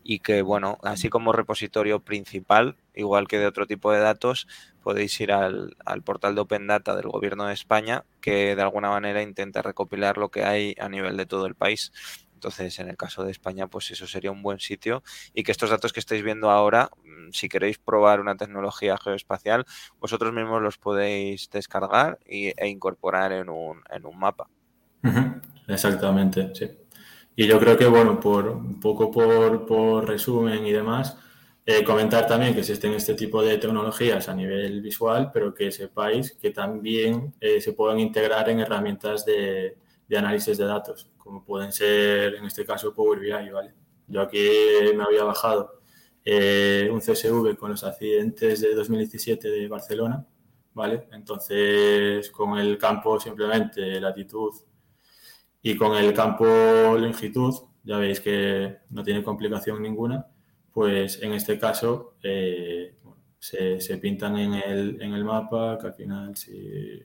[0.03, 4.47] y que, bueno, así como repositorio principal, igual que de otro tipo de datos,
[4.83, 8.91] podéis ir al, al portal de Open Data del Gobierno de España que de alguna
[8.91, 11.93] manera intenta recopilar lo que hay a nivel de todo el país
[12.35, 15.71] entonces, en el caso de España, pues eso sería un buen sitio y que estos
[15.71, 19.65] datos que estáis viendo ahora, mm, si queréis probar una tecnología geoespacial,
[19.99, 24.49] vosotros mismos los podéis descargar e incorporar en un, en un mapa.
[25.67, 26.71] Exactamente, sí.
[27.37, 31.17] Y yo creo que, bueno, por un poco por, resumen y demás,
[31.67, 36.33] eh, comentar también que existen este tipo de tecnologías a nivel visual, pero que sepáis
[36.33, 41.73] que también eh, se pueden integrar en herramientas de, de análisis de datos como pueden
[41.73, 43.75] ser en este caso Power BI, ¿vale?
[44.07, 44.47] Yo aquí
[44.95, 45.81] me había bajado
[46.23, 50.27] eh, un CSV con los accidentes de 2017 de Barcelona,
[50.75, 51.09] ¿vale?
[51.13, 54.53] Entonces, con el campo simplemente latitud
[55.63, 60.27] y con el campo longitud, ya veis que no tiene complicación ninguna,
[60.73, 62.97] pues en este caso eh,
[63.39, 67.03] se, se, pintan en el, en el mapa, que al final sí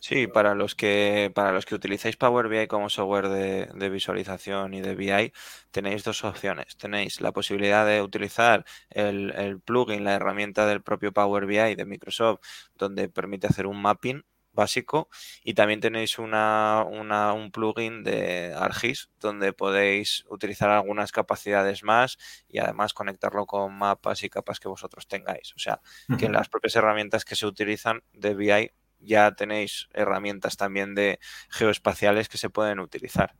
[0.00, 4.80] Sí, para los que para los que utilizáis Power BI como software de, visualización y
[4.80, 5.32] de BI,
[5.70, 6.76] tenéis dos opciones.
[6.78, 12.40] Tenéis la posibilidad de utilizar el, plugin, la herramienta del propio Power BI de Microsoft,
[12.76, 15.08] donde permite hacer un mapping básico
[15.44, 22.58] y también tenéis una, un plugin de ArcGIS donde podéis utilizar algunas capacidades más y
[22.58, 25.54] además conectarlo con mapas y capas que vosotros tengáis.
[25.54, 25.80] O sea,
[26.18, 31.18] que en las propias herramientas que se utilizan de BI ya tenéis herramientas también de
[31.50, 33.34] geoespaciales que se pueden utilizar.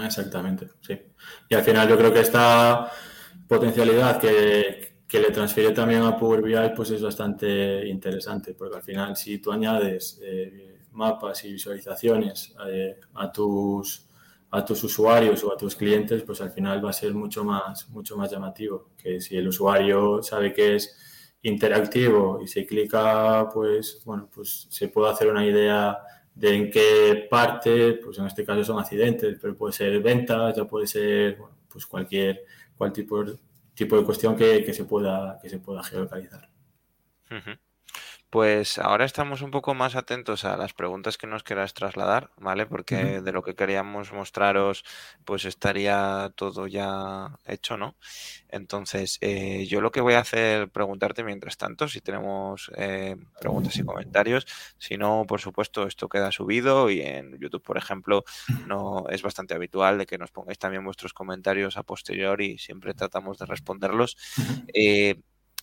[0.00, 0.98] Exactamente, sí.
[1.48, 2.90] Y al final yo creo que esta
[3.46, 9.14] potencialidad que, le transfiere también a Power BI pues es bastante interesante, porque al final
[9.14, 14.06] si tú añades eh, mapas y visualizaciones eh, a, tus,
[14.50, 17.90] a tus usuarios o a tus clientes, pues al final va a ser mucho más,
[17.90, 20.96] mucho más llamativo que si el usuario sabe que es
[21.42, 25.98] interactivo y se clica, pues, bueno, pues se puede hacer una idea
[26.34, 30.64] de en qué parte, pues en este caso son accidentes, pero puede ser ventas, ya
[30.64, 32.44] puede ser, pues cualquier,
[32.76, 33.24] cualquier tipo,
[33.74, 36.48] tipo de cuestión que, se pueda, que se pueda geolocalizar.
[38.32, 42.64] Pues ahora estamos un poco más atentos a las preguntas que nos queráis trasladar, ¿vale?
[42.64, 44.84] Porque de lo que queríamos mostraros,
[45.26, 47.94] pues estaría todo ya hecho, ¿no?
[48.48, 53.76] Entonces, eh, yo lo que voy a hacer, preguntarte mientras tanto, si tenemos eh, preguntas
[53.76, 54.46] y comentarios.
[54.78, 58.24] Si no, por supuesto, esto queda subido y en YouTube, por ejemplo,
[58.66, 62.94] no es bastante habitual de que nos pongáis también vuestros comentarios a posteriori y siempre
[62.94, 64.16] tratamos de responderlos.
[64.72, 65.20] Eh,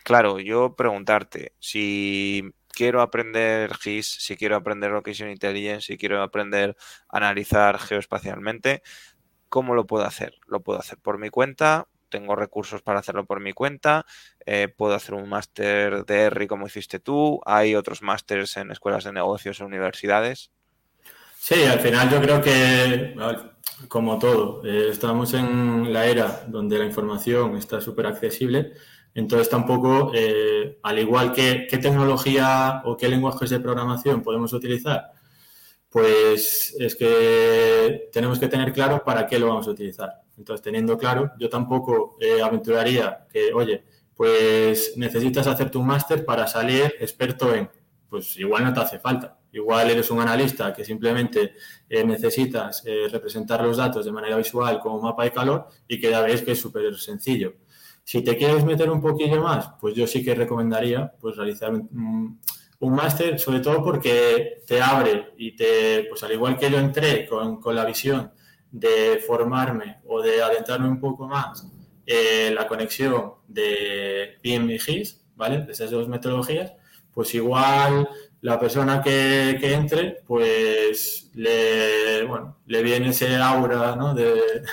[0.10, 6.76] claro, yo preguntarte si quiero aprender GIS, si quiero aprender Location Intelligence, si quiero aprender
[7.10, 8.82] a analizar geoespacialmente,
[9.50, 10.34] ¿cómo lo puedo hacer?
[10.48, 14.08] Lo puedo hacer por mi cuenta, tengo recursos para hacerlo por mi cuenta,
[14.48, 19.04] eh, puedo hacer un máster de R como hiciste tú, hay otros másters en escuelas
[19.04, 20.50] de negocios o universidades.
[21.38, 23.14] Sí, al final yo creo que,
[23.88, 28.74] como todo, eh, estamos en la era donde la información está súper accesible
[29.20, 35.12] entonces tampoco, eh, al igual que qué tecnología o qué lenguajes de programación podemos utilizar,
[35.90, 40.22] pues es que tenemos que tener claro para qué lo vamos a utilizar.
[40.38, 43.84] Entonces, teniendo claro, yo tampoco eh, aventuraría que, oye,
[44.16, 47.70] pues necesitas hacerte un máster para salir experto en,
[48.10, 49.38] pues igual no te hace falta.
[49.52, 51.56] Igual eres un analista que simplemente
[51.90, 56.22] eh, necesitas representar los datos de manera visual como mapa de calor y que ya
[56.22, 57.56] veis que es súper sencillo.
[58.10, 62.40] Si te quieres meter un poquillo más, pues yo sí que recomendaría pues, realizar un,
[62.80, 67.60] máster, sobre todo porque te abre y te, pues al igual que yo entré con,
[67.76, 68.32] la visión
[68.72, 71.68] de formarme o de adentrarme un poco más
[72.04, 75.62] en la conexión de PIM y GIS, ¿vale?
[75.62, 76.74] De esas dos metodologías,
[77.14, 78.10] pues igual
[78.42, 84.16] la persona que, entre, pues le, bueno, le viene ese aura ¿no?
[84.16, 84.64] de,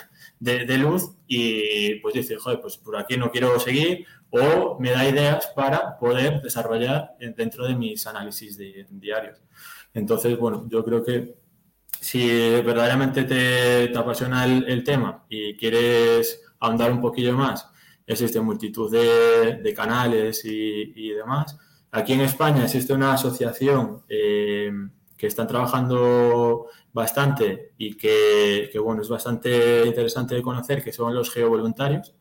[0.47, 5.09] de, luz y pues dice, joder, pues por aquí no quiero seguir o me da
[5.09, 8.57] ideas para poder desarrollar dentro de mis análisis
[8.89, 9.43] diarios.
[9.93, 11.35] Entonces, bueno, yo creo que
[12.01, 17.69] si verdaderamente te, apasiona el, tema y quieres ahondar un poquillo más,
[18.07, 21.59] existe multitud de, canales y, demás.
[21.91, 24.71] Aquí en España existe una asociación eh,
[25.17, 31.31] que están trabajando bastante y que, bueno, es bastante interesante de conocer, que son los
[31.31, 32.15] geovoluntarios,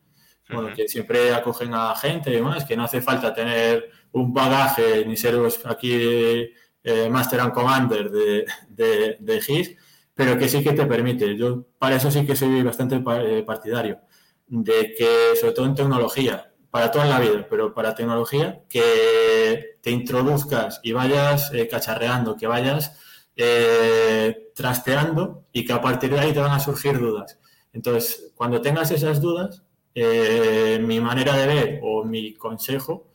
[0.50, 5.06] bueno, que siempre acogen a gente y demás, que no hace falta tener un bagaje
[5.06, 5.34] ni ser
[5.64, 6.52] aquí
[6.84, 9.76] eh, Master and Commander de, de, de, GIS,
[10.14, 11.34] pero que sí que te permite.
[11.36, 14.00] Yo para eso sí que soy bastante eh, partidario,
[14.46, 19.90] de que sobre todo en tecnología, para toda la vida, pero para tecnología, que te
[19.90, 23.00] introduzcas y vayas eh, cacharreando, que vayas
[23.36, 27.38] eh, trasteando y que a partir de ahí te van a surgir dudas.
[27.74, 29.62] Entonces, cuando tengas esas dudas,
[29.94, 33.10] eh, mi manera de ver o mi consejo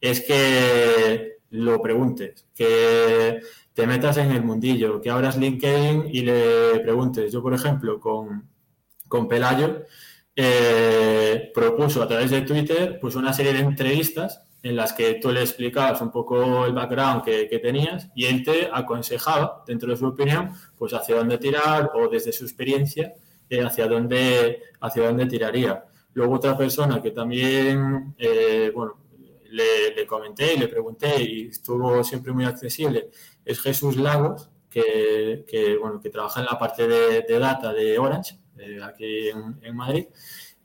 [0.00, 3.40] es que lo preguntes, que
[3.72, 7.32] te metas en el mundillo, que abras LinkedIn y le preguntes.
[7.32, 8.48] Yo, por ejemplo, con,
[9.08, 9.82] con Pelayo,
[10.36, 15.30] eh, propuso a través de Twitter pues una serie de entrevistas en las que tú
[15.30, 20.06] le explicabas un poco el background que, tenías y él te aconsejaba, dentro de su
[20.06, 23.12] opinión, pues hacia dónde tirar o desde su experiencia
[23.50, 25.84] eh, hacia, dónde, hacia dónde tiraría.
[26.14, 28.96] Luego otra persona que también, eh, bueno,
[29.50, 33.10] le, comenté y le pregunté y estuvo siempre muy accesible
[33.44, 38.38] es Jesús Lagos, que, bueno, que trabaja en la parte de, de data de Orange
[38.82, 40.06] aquí en Madrid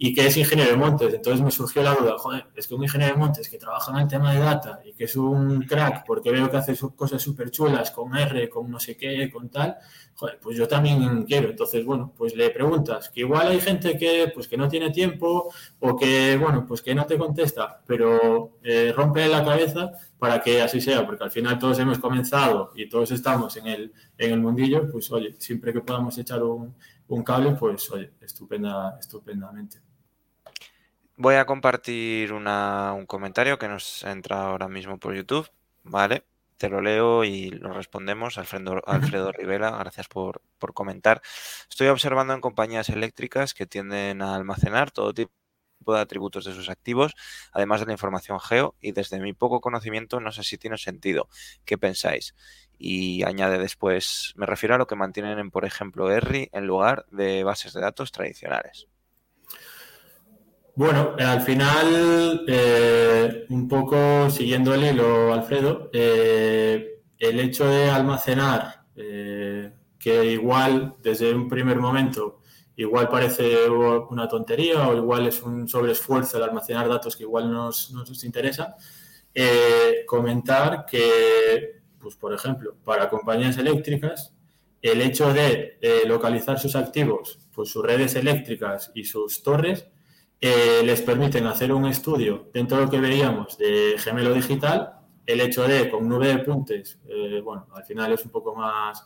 [0.02, 1.14] y que es ingeniero de montes.
[1.14, 3.98] Entonces me surgió la duda, joder, es que un ingeniero de montes que trabaja en
[3.98, 7.52] el tema de data y que es un crack, porque veo que hace cosas súper
[7.52, 9.76] chulas con R, con no sé qué, con tal,
[10.16, 11.50] joder, pues yo también quiero.
[11.50, 15.54] Entonces, bueno, pues le preguntas, que igual hay gente que, pues, que no tiene tiempo
[15.82, 20.62] o que, bueno, pues que no te contesta, pero eh, rompe la cabeza para que
[20.62, 24.40] así sea, porque al final todos hemos comenzado y todos estamos en el, en el
[24.40, 26.74] mundillo, pues oye, siempre que podamos echar un,
[27.10, 29.89] un cable, pues oye, estupenda, estupendamente.
[31.22, 35.50] Voy a compartir un comentario que nos entra ahora mismo por YouTube,
[35.84, 36.24] ¿vale?
[36.58, 38.38] Te lo leo y lo respondemos.
[38.38, 41.22] Alfredo, Alfredo Rivera, gracias por, por comentar.
[41.70, 45.34] Estoy observando en compañías eléctricas que tienden a almacenar todo tipo
[45.88, 47.14] de atributos de sus activos,
[47.52, 51.28] además de la información geo, y desde mi poco conocimiento no sé si tiene sentido.
[51.66, 52.34] ¿Qué pensáis?
[52.78, 57.06] Y añade después, me refiero a lo que mantienen en, por ejemplo, ERRI en lugar
[57.12, 58.88] de bases de datos tradicionales.
[60.80, 68.86] Bueno, al final, eh, un poco siguiendo el hilo, Alfredo, eh, el hecho de almacenar,
[68.96, 72.40] eh, que igual desde un primer momento,
[72.78, 77.92] igual parece una tontería o igual es un sobreesfuerzo el almacenar datos que igual nos,
[77.92, 78.78] nos interesa,
[80.08, 84.34] comentar que, pues por ejemplo, para compañías eléctricas,
[84.82, 85.78] el hecho de
[86.08, 89.86] localizar sus activos, pues sus redes eléctricas y sus torres,
[90.42, 94.94] eh, les permiten hacer un estudio dentro de lo que veíamos de gemelo digital.
[95.26, 99.06] El hecho de con nube de puntes, eh, bueno, al final es un poco más,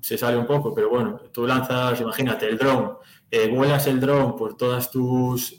[0.00, 2.98] se sale un poco, pero bueno, tú lanzas, imagínate, el dron,
[3.30, 5.58] eh, vuelas el dron por todas tus,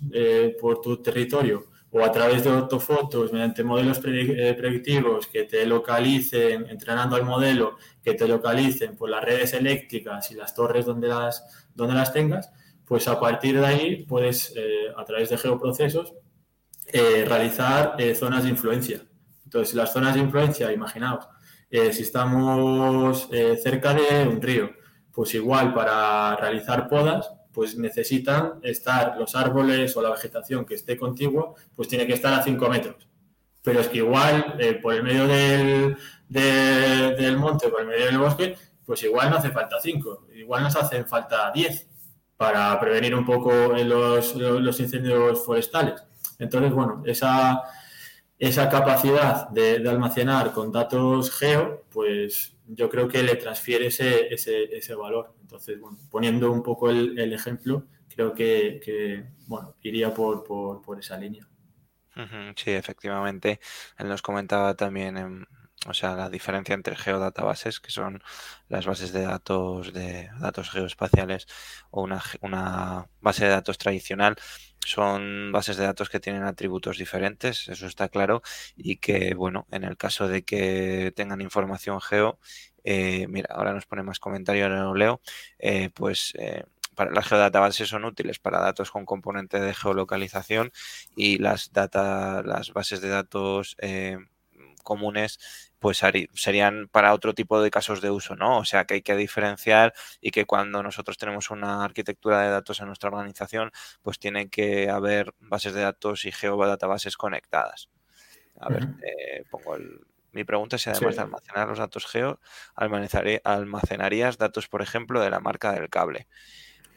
[0.61, 7.15] por tu territorio o a través de ortofotos, mediante modelos predictivos que te localicen, entrenando
[7.15, 11.95] al modelo, que te localicen por las redes eléctricas y las torres donde las, donde
[11.95, 12.51] las tengas,
[12.89, 16.15] pues a partir de ahí puedes, eh, a través de geoprocesos,
[16.87, 19.05] eh, realizar eh, zonas de influencia.
[19.45, 21.27] Entonces, las zonas de influencia, imaginaos,
[21.71, 23.29] si estamos
[23.61, 24.71] cerca de un río,
[25.11, 30.97] pues igual para realizar podas, pues necesitan estar los árboles o la vegetación que esté
[30.97, 33.07] contigua, pues tiene que estar a 5 metros.
[33.61, 35.95] Pero es que igual, por el medio del,
[36.27, 40.75] del monte, por el medio del bosque, pues igual no hace falta 5, igual nos
[40.75, 41.88] hacen falta 10
[42.39, 46.01] para prevenir un poco los, los incendios forestales.
[46.37, 47.61] Entonces, bueno, esa,
[48.37, 54.73] esa capacidad de, almacenar con datos geo, pues yo creo que le transfiere ese, ese,
[54.73, 55.33] ese valor.
[55.41, 60.97] Entonces, bueno, poniendo un poco el, ejemplo, creo que, que, bueno, iría por, por, por
[60.97, 61.45] esa línea.
[62.55, 63.59] Sí, efectivamente.
[63.97, 65.45] Él nos comentaba también en,
[65.87, 68.21] o sea, la diferencia entre geodatabases, que son
[68.67, 71.47] las bases de datos de datos geoespaciales,
[71.91, 74.35] o una, una base de datos tradicional,
[74.85, 78.41] son bases de datos que tienen atributos diferentes, eso está claro,
[78.75, 82.39] y que, bueno, en el caso de que tengan información geo,
[82.83, 85.21] eh, mira, ahora nos pone más comentarios, en el leo,
[85.59, 86.63] eh, pues eh,
[86.95, 90.71] para, las geodatabases son útiles para datos con componente de geolocalización
[91.15, 93.75] y las data, las bases de datos
[94.83, 96.01] comunes pues
[96.33, 98.59] serían para otro tipo de casos de uso, ¿no?
[98.59, 102.79] O sea que hay que diferenciar y que cuando nosotros tenemos una arquitectura de datos
[102.81, 103.71] en nuestra organización,
[104.01, 107.89] pues tiene que haber bases de datos y geodatabases conectadas.
[108.59, 110.01] A ver, eh, pongo el,
[110.31, 112.39] mi pregunta es si además de almacenar los datos geo,
[112.75, 116.27] almacenarías datos, por ejemplo, de la marca del cable.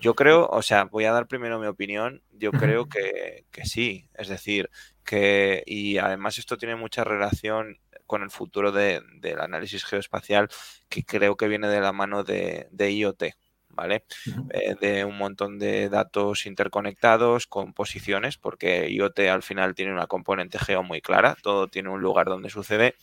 [0.01, 4.09] Yo creo, o sea, voy a dar primero mi opinión, yo creo que, que sí,
[4.15, 4.69] es decir,
[5.05, 10.49] que, y además esto tiene mucha relación con el futuro del análisis geoespacial,
[10.89, 13.25] que creo que viene de la mano de, IoT.
[13.75, 14.05] ¿Vale?
[14.51, 20.07] Eh, de un montón de datos interconectados con posiciones, porque IoT al final tiene una
[20.07, 22.97] componente geo muy clara, todo tiene un lugar donde sucede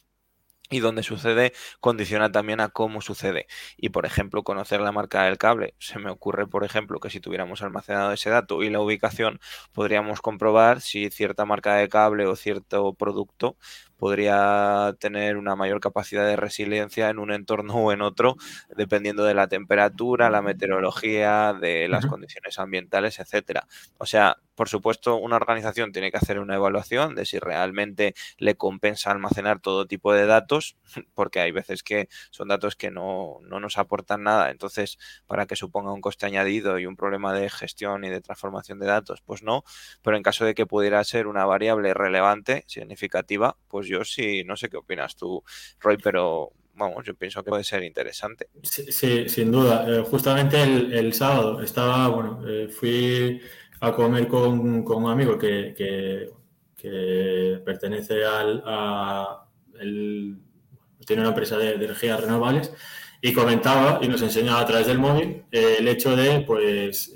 [0.69, 3.47] y donde sucede condiciona también a cómo sucede.
[3.77, 5.75] Y por ejemplo, conocer la marca del cable.
[5.79, 9.39] Se me ocurre, por ejemplo, que si tuviéramos almacenado ese dato y la ubicación,
[9.73, 13.57] podríamos comprobar si cierta marca de cable o cierto producto
[13.99, 18.37] podría tener una mayor capacidad de resiliencia en un entorno o en otro,
[18.75, 23.67] dependiendo de la temperatura, la meteorología, de las condiciones ambientales, etcétera.
[23.97, 28.55] O sea, por supuesto, una organización tiene que hacer una evaluación de si realmente le
[28.55, 30.75] compensa almacenar todo tipo de datos,
[31.13, 34.51] porque hay veces que son datos que no, no nos aportan nada.
[34.51, 34.97] Entonces,
[35.27, 38.87] para que suponga un coste añadido y un problema de gestión y de transformación de
[38.87, 39.63] datos, pues no.
[40.01, 44.55] Pero en caso de que pudiera ser una variable relevante, significativa, pues yo sí, no
[44.55, 45.43] sé qué opinas tú,
[45.79, 48.49] Roy, pero vamos, yo pienso que puede ser interesante.
[48.63, 49.85] Sí, sin duda.
[49.87, 53.41] Eh, justamente el, sábado estaba, bueno, eh, fui
[53.81, 56.31] a comer con, un amigo que,
[57.65, 59.45] pertenece al, a,
[61.05, 62.73] tiene una empresa de, energías renovables
[63.21, 67.13] y comentaba y nos enseñaba a través del móvil eh, el hecho de, pues,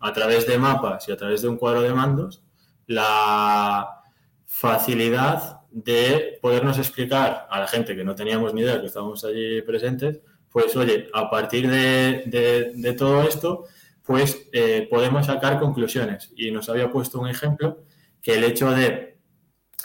[0.00, 2.42] a través de mapas y a través de un cuadro de mandos,
[2.86, 4.02] la
[4.46, 9.62] facilidad de podernos explicar a la gente que no teníamos ni idea que estábamos allí
[9.62, 13.66] presentes, pues oye, a partir de, todo esto,
[14.02, 16.32] pues eh, podemos sacar conclusiones.
[16.36, 17.84] Y nos había puesto un ejemplo
[18.20, 19.10] que el hecho de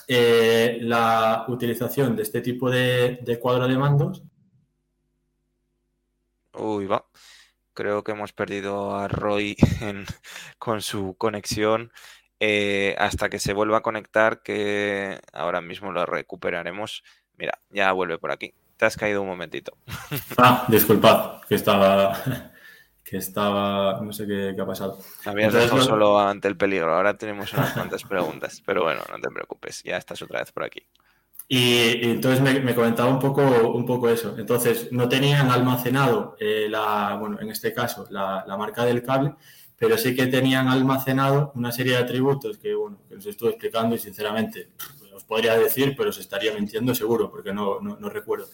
[0.08, 4.24] eh, la utilización de este tipo de, cuadro de mandos.
[6.54, 7.06] Uy, va.
[7.74, 9.58] Creo que hemos perdido a Roy
[10.58, 11.92] con su conexión.
[12.40, 17.04] Eh, hasta que se vuelva a conectar, que ahora mismo lo recuperaremos.
[17.38, 18.54] Mira, ya vuelve por aquí.
[18.78, 19.78] Te has caído un momentito.
[20.38, 22.18] Ah, disculpad, que estaba,
[23.04, 25.00] que estaba, no sé qué, ha pasado.
[25.26, 26.94] Habías dejado solo ante el peligro.
[26.94, 30.64] Ahora tenemos unas cuantas preguntas, pero bueno, no te preocupes, ya estás otra vez por
[30.64, 30.86] aquí.
[31.48, 34.36] Y, entonces me, comentaba un poco, un poco eso.
[34.38, 39.36] Entonces, no tenían almacenado, eh, la, bueno, en este caso, la, la marca del cable,
[39.78, 43.96] pero sí que tenían almacenado una serie de atributos que, bueno, que os estuve explicando
[43.96, 44.70] y sinceramente
[45.14, 48.48] os podría decir, pero os estaría mintiendo seguro porque no, no, recuerdo.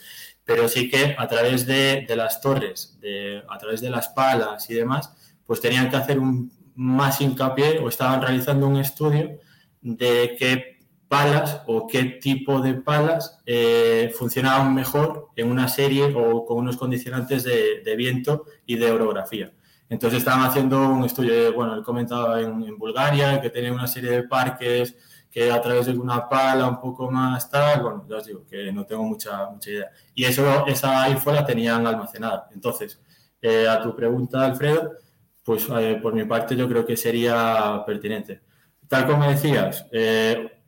[0.44, 4.70] Pero sí que a través de, de las torres, de, a través de las palas
[4.70, 5.12] y demás,
[5.46, 9.40] pues tenían que hacer un más hincapié o estaban realizando un estudio
[9.82, 16.46] de qué palas o qué tipo de palas eh, funcionaban mejor en una serie o
[16.46, 19.52] con unos condicionantes de, de viento y de orografía.
[19.92, 24.24] Entonces estaban haciendo un estudio, bueno, él comentaba en, Bulgaria, que tenía una serie de
[24.24, 24.96] parques
[25.30, 28.72] que a través de una pala un poco más tal, bueno, ya os digo que
[28.72, 29.92] no tengo mucha, mucha idea.
[30.16, 32.48] Y eso, esa info la tenían almacenada.
[32.54, 33.02] Entonces,
[33.42, 34.94] eh, a tu pregunta, Alfredo,
[35.44, 38.40] pues eh, por mi parte yo creo que sería pertinente.
[38.88, 40.64] Tal como decías, eh,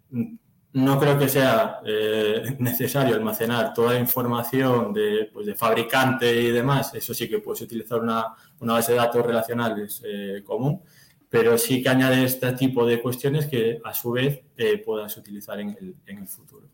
[0.74, 6.52] no creo que sea eh, necesario almacenar toda la información de, pues, de, fabricante y
[6.52, 6.94] demás.
[6.96, 10.82] Eso sí que puedes utilizar una, base de datos relacionales eh, común,
[11.30, 15.60] pero sí que añade este tipo de cuestiones que a su vez eh, puedas utilizar
[15.60, 16.73] en el, en el futuro.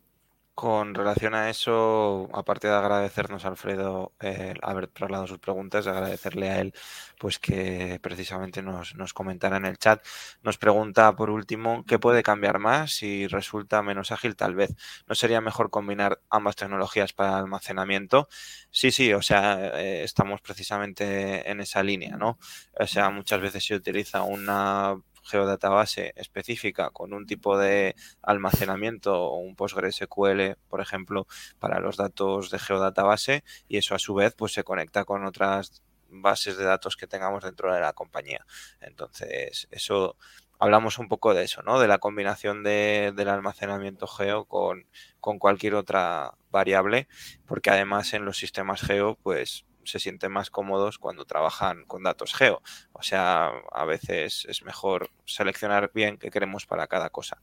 [0.60, 4.12] Con relación a eso, aparte de agradecernos a Alfredo
[4.60, 6.74] haber trasladado sus preguntas, agradecerle a él
[7.18, 10.04] pues que precisamente nos, nos comentara en el chat.
[10.42, 14.74] Nos pregunta por último, ¿qué puede cambiar más si resulta menos ágil tal vez?
[15.06, 18.28] ¿No sería mejor combinar ambas tecnologías para almacenamiento?
[18.70, 22.38] Sí, sí, o sea, eh, estamos precisamente en esa línea, ¿no?
[22.78, 24.94] O sea, muchas veces se utiliza una
[25.30, 31.26] geodatabase específica con un tipo de almacenamiento o un PostgreSQL, por ejemplo,
[31.58, 35.82] para los datos de geodatabase y eso a su vez pues se conecta con otras
[36.10, 38.44] bases de datos que tengamos dentro de la compañía.
[38.80, 40.16] Entonces, eso
[40.58, 41.80] hablamos un poco de eso, ¿no?
[41.80, 44.86] De la combinación de, del almacenamiento geo con,
[45.20, 47.08] con cualquier otra variable,
[47.46, 52.34] porque además en los sistemas geo, pues se sienten más cómodos cuando trabajan con datos
[52.34, 52.62] geo.
[52.92, 57.40] O sea, a veces es mejor seleccionar bien qué queremos para cada cosa.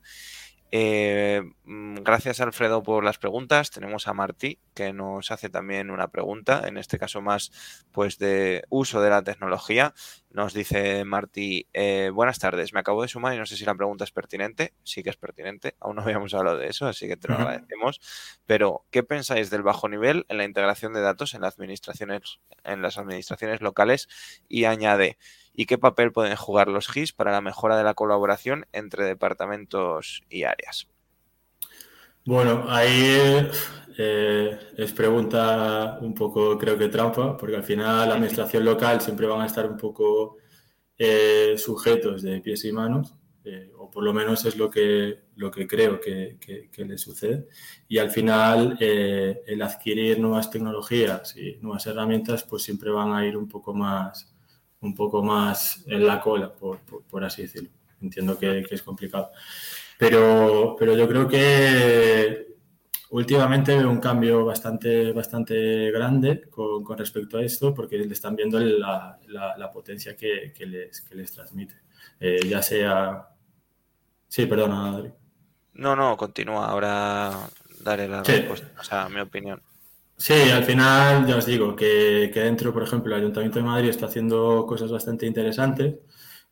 [0.70, 3.70] Eh, mm, gracias Alfredo por las preguntas.
[3.70, 7.50] Tenemos a Martí que nos hace también una pregunta, en este caso más
[7.90, 9.94] pues de uso de la tecnología.
[10.30, 13.74] Nos dice Martí, eh, buenas tardes, me acabo de sumar y no sé si la
[13.74, 14.74] pregunta es pertinente.
[14.84, 18.00] Sí que es pertinente, aún no habíamos hablado de eso, así que te lo agradecemos.
[18.44, 22.82] Pero, ¿qué pensáis del bajo nivel en la integración de datos en las administraciones, en
[22.82, 24.08] las administraciones locales?
[24.48, 25.18] Y añade,
[25.58, 30.22] y qué papel pueden jugar los GIS para la mejora de la colaboración entre departamentos
[30.30, 30.86] y áreas.
[32.24, 33.48] Bueno, ahí
[33.98, 39.26] eh, es pregunta un poco, creo que trampa, porque al final la administración local siempre
[39.26, 40.36] van a estar un poco
[40.96, 45.50] eh, sujetos de pies y manos, eh, o por lo menos es lo que, lo
[45.50, 47.48] que creo que, que, le sucede.
[47.88, 53.36] Y al final el adquirir nuevas tecnologías y nuevas herramientas, pues siempre van a ir
[53.36, 54.37] un poco más
[54.80, 57.70] un poco más en la cola, por, por, así decirlo.
[58.00, 59.32] Entiendo que, es complicado.
[59.98, 62.56] Pero, pero yo creo que
[63.10, 68.36] últimamente veo un cambio bastante, bastante grande con, con respecto a esto, porque le están
[68.36, 71.74] viendo la, la, potencia que, que, les, que les transmite.
[72.20, 73.28] Eh, ya sea...
[74.28, 75.10] Sí, perdona, Adri.
[75.74, 76.66] No, no, continúa.
[76.66, 77.48] Ahora
[77.80, 79.62] daré la respuesta, o sea, mi opinión.
[80.18, 84.06] Sí, al final ya os digo que, dentro, por ejemplo, el Ayuntamiento de Madrid está
[84.06, 85.94] haciendo cosas bastante interesantes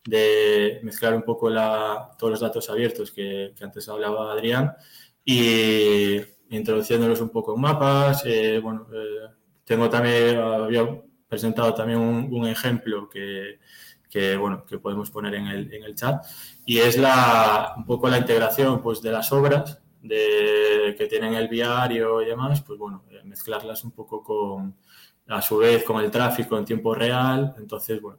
[0.04, 4.72] de mezclar un poco la, todos los datos abiertos que, antes hablaba Adrián
[5.24, 8.24] y, introduciéndolos un poco en mapas.
[8.62, 8.86] bueno,
[9.64, 13.58] tengo también, había presentado también un, ejemplo que,
[14.08, 16.24] que, bueno, que podemos poner en el, en el chat
[16.66, 21.48] y es la, un poco la integración pues, de las obras de, que tienen el
[21.48, 24.76] viario y demás, pues bueno, mezclarlas un poco con,
[25.28, 27.54] a su vez, con el tráfico en tiempo real.
[27.58, 28.18] Entonces, bueno,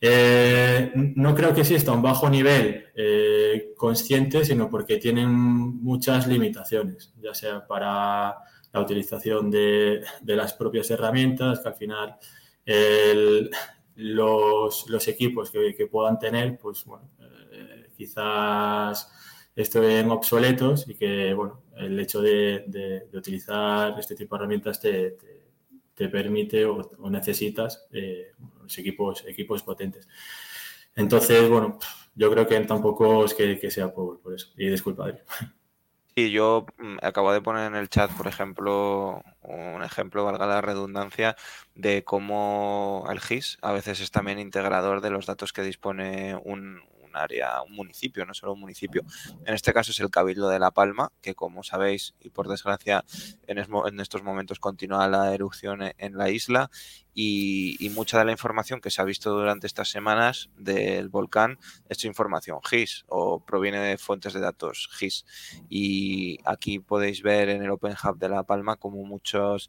[0.00, 7.14] eh, no creo que exista un bajo nivel eh, consciente, sino porque tienen muchas limitaciones,
[7.20, 8.36] ya sea para
[8.72, 12.18] la utilización de, las propias herramientas, que al final
[13.94, 17.08] los, equipos que, puedan tener, pues bueno,
[17.52, 19.08] eh, quizás
[19.54, 25.16] estén obsoletos y que bueno, el hecho de, utilizar este tipo de herramientas te,
[26.10, 27.86] permite o, necesitas
[28.76, 30.08] equipos, equipos potentes.
[30.96, 31.78] Entonces, bueno,
[32.14, 34.48] yo creo que tampoco es que, sea por, eso.
[34.56, 35.12] Y disculpa,
[36.14, 40.60] Sí, yo mm, acabo de poner en el chat, por ejemplo, un ejemplo, valga la
[40.60, 41.36] redundancia,
[41.74, 46.82] de cómo el GIS a veces es también integrador de los datos que dispone un,
[47.16, 49.02] área, un municipio, no solo un municipio.
[49.44, 53.04] En este caso es el Cabildo de La Palma, que como sabéis, y por desgracia
[53.46, 56.70] en, en estos momentos continúa la erupción en la isla
[57.14, 61.58] y, mucha de la información que se ha visto durante estas semanas del volcán
[61.90, 65.26] es información GIS o proviene de fuentes de datos GIS.
[65.68, 69.68] Y aquí podéis ver en el Open Hub de La Palma como muchos,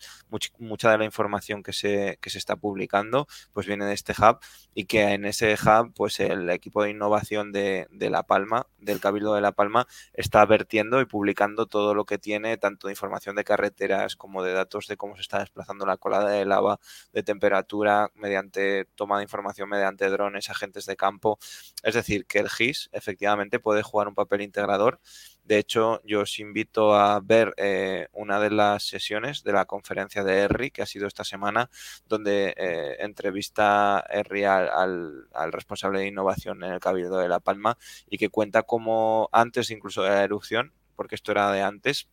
[0.58, 4.40] mucha de la información que se, que se está publicando pues viene de este hub
[4.74, 9.00] y que en ese hub pues el equipo de innovación de, de La Palma, del
[9.00, 13.36] Cabildo de La Palma, está vertiendo y publicando todo lo que tiene, tanto de información
[13.36, 16.80] de carreteras como de datos de cómo se está desplazando la colada de lava,
[17.12, 21.40] de temperatura, mediante toma de información mediante drones, agentes de campo.
[21.84, 25.00] Es decir, que el GIS efectivamente puede jugar un papel integrador.
[25.44, 30.24] De hecho, yo os invito a ver eh, una de las sesiones de la conferencia
[30.24, 31.70] de ERRI que ha sido esta semana,
[32.08, 37.78] donde eh, entrevista ERRI al, al, responsable de innovación en el Cabildo de La Palma
[38.10, 42.08] y que cuenta cómo antes incluso de la erupción, porque esto era de antes,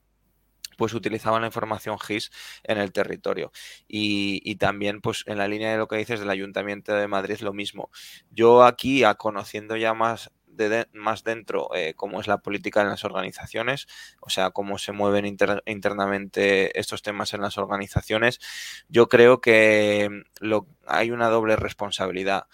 [0.81, 2.31] pues utilizaban la información GIS
[2.65, 3.53] en el territorio.
[3.87, 7.53] Y, también, pues en la línea de lo que dices del Ayuntamiento de Madrid, lo
[7.53, 7.91] mismo.
[8.31, 12.89] Yo aquí, a conociendo ya más de, más dentro eh, cómo es la política en
[12.89, 13.89] las organizaciones,
[14.23, 18.41] o sea, cómo se mueven internamente estos temas en las organizaciones,
[18.89, 20.09] yo creo que
[20.41, 22.47] lo, hay una doble responsabilidad.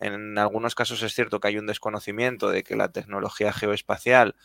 [0.00, 4.36] En algunos casos es cierto que hay un desconocimiento de que la tecnología geoespacial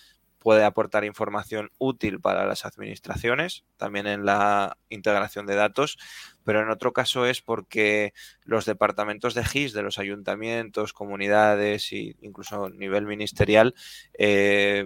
[0.46, 5.98] puede aportar información útil para las administraciones, también en la integración de datos,
[6.44, 12.16] pero en otro caso es porque los departamentos de GIS de los ayuntamientos, comunidades e
[12.22, 13.74] incluso nivel ministerial
[14.20, 14.86] eh,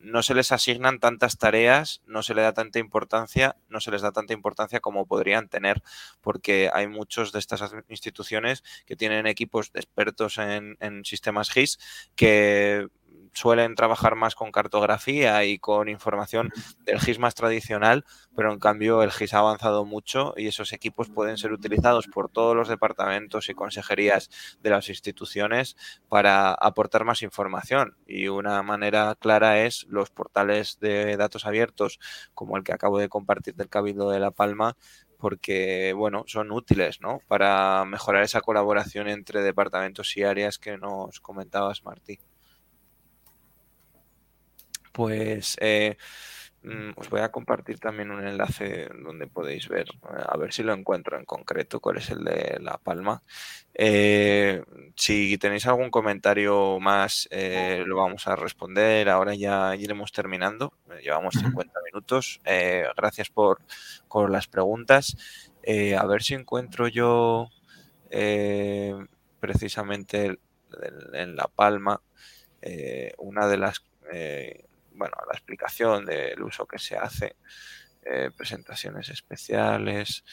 [0.00, 4.02] no se les asignan tantas tareas, no se le da tanta importancia, no se les
[4.02, 5.80] da tanta importancia como podrían tener,
[6.20, 11.78] porque hay muchos de estas instituciones que tienen equipos de expertos en, en sistemas GIS
[12.16, 12.88] que
[13.36, 16.50] suelen trabajar más con cartografía y con información
[16.84, 21.10] del GIS más tradicional, pero en cambio el GIS ha avanzado mucho y esos equipos
[21.10, 24.30] pueden ser utilizados por todos los departamentos y consejerías
[24.62, 25.76] de las instituciones
[26.08, 27.96] para aportar más información.
[28.06, 31.98] Y una manera clara es los portales de datos abiertos,
[32.32, 34.76] como el que acabo de compartir del Cabildo de La Palma,
[35.18, 37.20] porque bueno, son útiles, ¿no?
[37.28, 42.18] Para mejorar esa colaboración entre departamentos y áreas que nos comentabas, Martí
[44.96, 45.98] pues eh,
[46.62, 50.62] mm, os voy a compartir también un enlace donde podéis ver, eh, a ver si
[50.62, 53.22] lo encuentro en concreto, cuál es el de La Palma.
[53.74, 54.64] Eh,
[54.96, 59.10] si tenéis algún comentario más, lo vamos a responder.
[59.10, 60.72] Ahora ya iremos terminando.
[61.02, 62.40] Llevamos 50 minutos.
[62.96, 63.60] gracias por,
[64.30, 65.14] las preguntas.
[65.98, 67.50] a ver si encuentro yo
[69.40, 70.38] precisamente
[71.12, 72.00] en La Palma
[73.18, 73.84] una de las
[74.96, 77.36] bueno, la explicación del uso que se hace,
[78.08, 80.24] eh, presentaciones especiales.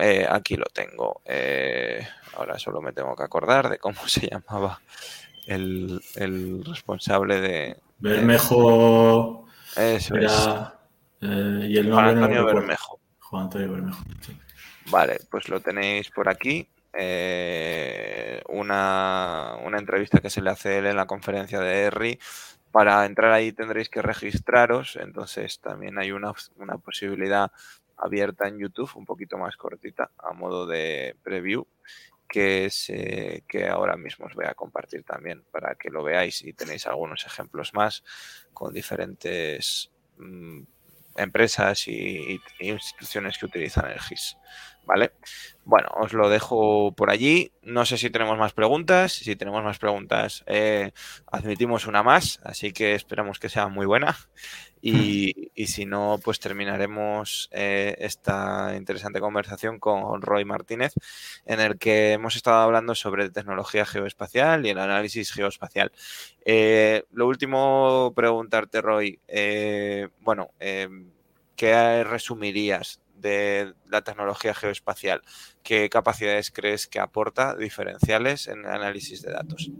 [0.00, 1.20] Eh, aquí lo tengo.
[1.26, 4.80] Eh, ahora solo me tengo que acordar de cómo se llamaba
[5.46, 6.00] el,
[6.66, 7.76] responsable de.
[7.98, 9.46] Bermejo.
[9.76, 10.48] Eso es.
[11.20, 12.98] y el Juan Antonio Bermejo.
[13.20, 14.02] Juan Antonio Bermejo.
[14.86, 16.66] Vale, pues lo tenéis por aquí.
[18.48, 22.18] una, una, entrevista que se le hace él en la conferencia de ERRI
[22.72, 26.32] para entrar ahí tendréis que registraros, entonces también hay una,
[26.82, 27.52] posibilidad
[27.98, 31.66] abierta en YouTube, un poquito más cortita, a modo de preview,
[32.26, 32.90] que, es,
[33.46, 37.26] que ahora mismo os voy a compartir también para que lo veáis y tenéis algunos
[37.26, 38.02] ejemplos más
[38.54, 40.62] con diferentes mm,
[41.16, 44.38] empresas y, instituciones que utilizan el GIS.
[44.84, 45.12] ¿Vale?
[45.64, 47.52] Bueno, os lo dejo por allí.
[47.62, 49.12] No sé si tenemos más preguntas.
[49.12, 50.90] Si tenemos más preguntas, eh,
[51.30, 54.16] admitimos una más, así que esperamos que sea muy buena.
[54.84, 60.92] Y, si no, pues terminaremos eh, esta interesante conversación con Roy Martínez,
[61.46, 65.92] en el que hemos estado hablando sobre tecnología geoespacial y el análisis geoespacial.
[66.44, 69.20] Eh, lo último, preguntarte, Roy,
[70.18, 70.50] bueno,
[71.54, 75.22] ¿qué resumirías de la tecnología geoespacial,
[75.62, 79.70] ¿qué capacidades crees que aporta diferenciales en el análisis de datos?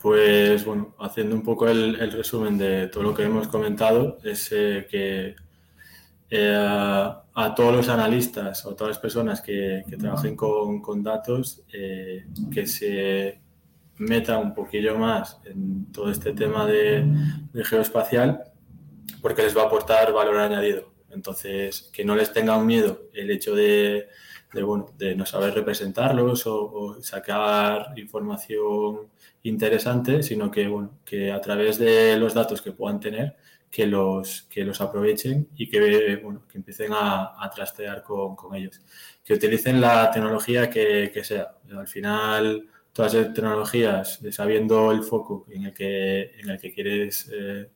[0.00, 4.86] Pues bueno, haciendo un poco el, resumen de todo lo que hemos comentado, es eh,
[4.90, 5.34] que
[6.30, 12.66] eh, a todos los analistas o todas las personas que, trabajen con, datos, eh, que
[12.66, 13.40] se
[13.98, 17.04] meta un poquillo más en todo este tema de
[17.64, 18.44] geoespacial,
[19.20, 20.89] porque les va a aportar valor añadido.
[21.10, 24.08] Entonces, que no les tenga un miedo el hecho de,
[24.52, 29.08] bueno, de no saber representarlos o, sacar información
[29.42, 33.36] interesante, sino que, bueno, que a través de los datos que puedan tener,
[33.70, 38.54] que los, que los aprovechen y que, bueno, que empiecen a, a trastear con, con,
[38.56, 38.80] ellos.
[39.24, 41.54] Que utilicen la tecnología que, que, sea.
[41.76, 47.30] Al final, todas las tecnologías, sabiendo el foco en el que, en el que quieres
[47.32, 47.70] eh,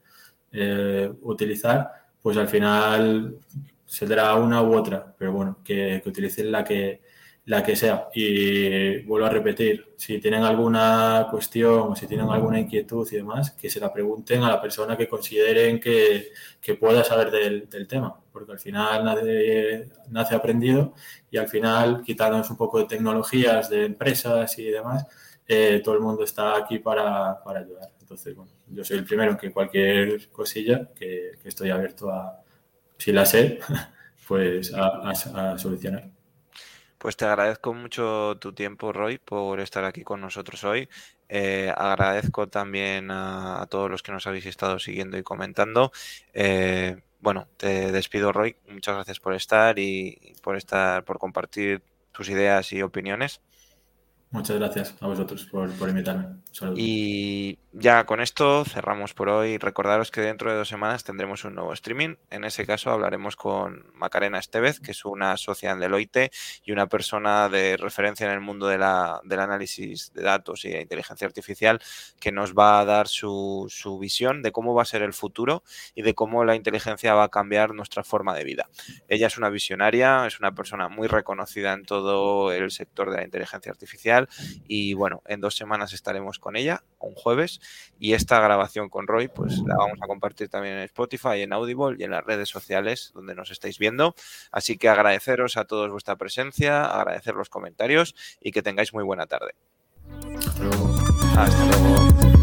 [0.53, 1.91] eh, utilizar,
[2.25, 3.39] pues al final
[3.85, 7.03] será una u otra, pero bueno, que, utilicen la que,
[7.45, 8.09] la que sea.
[8.15, 13.51] Y vuelvo a repetir, si tienen alguna cuestión o si tienen alguna inquietud y demás,
[13.51, 16.33] que se la pregunten a la persona que consideren que,
[16.81, 20.95] pueda saber del, tema, porque al final nace, nace, aprendido
[21.31, 25.07] y al final, quitándonos un poco de tecnologías, de empresas y demás,
[25.47, 27.91] eh, todo el mundo está aquí para, para ayudar.
[28.01, 32.43] Entonces, bueno, yo soy el primero que cualquier cosilla que, estoy abierto a,
[32.99, 33.59] si la sé,
[34.29, 36.09] pues a, solucionar.
[36.99, 40.89] Pues te agradezco mucho tu tiempo, Roy, por estar aquí con nosotros hoy.
[41.29, 45.93] Eh, agradezco también a, todos los que nos habéis estado siguiendo y comentando.
[46.33, 48.57] Eh, bueno, te despido, Roy.
[48.69, 53.43] Muchas gracias por estar y por estar, por compartir tus ideas y opiniones.
[54.35, 56.27] Muchas gracias a vosotros por, invitarme.
[56.75, 59.59] Y ya con esto cerramos por hoy.
[59.59, 62.17] Recordaros que dentro de dos semanas tendremos un nuevo streaming.
[62.31, 66.33] En ese caso hablaremos con Macarena Estevez, que es una socia en Deloitte
[66.65, 70.71] y una persona de referencia en el mundo de la, del análisis de datos y
[70.71, 71.81] de inteligencia artificial,
[72.19, 75.63] que nos va a dar su, su visión de cómo va a ser el futuro
[75.95, 78.69] y de cómo la inteligencia va a cambiar nuestra forma de vida.
[79.07, 83.25] Ella es una visionaria, es una persona muy reconocida en todo el sector de la
[83.25, 84.24] inteligencia artificial
[84.67, 87.61] y bueno, en dos semanas estaremos con ella, un jueves,
[87.99, 91.97] y esta grabación con Roy, pues la vamos a compartir también en Spotify, en Audible
[91.99, 94.15] y en las redes sociales donde nos estáis viendo.
[94.51, 99.27] Así que agradeceros a todos vuestra presencia, agradecer los comentarios y que tengáis muy buena
[99.27, 99.55] tarde.
[101.37, 102.34] Hasta luego.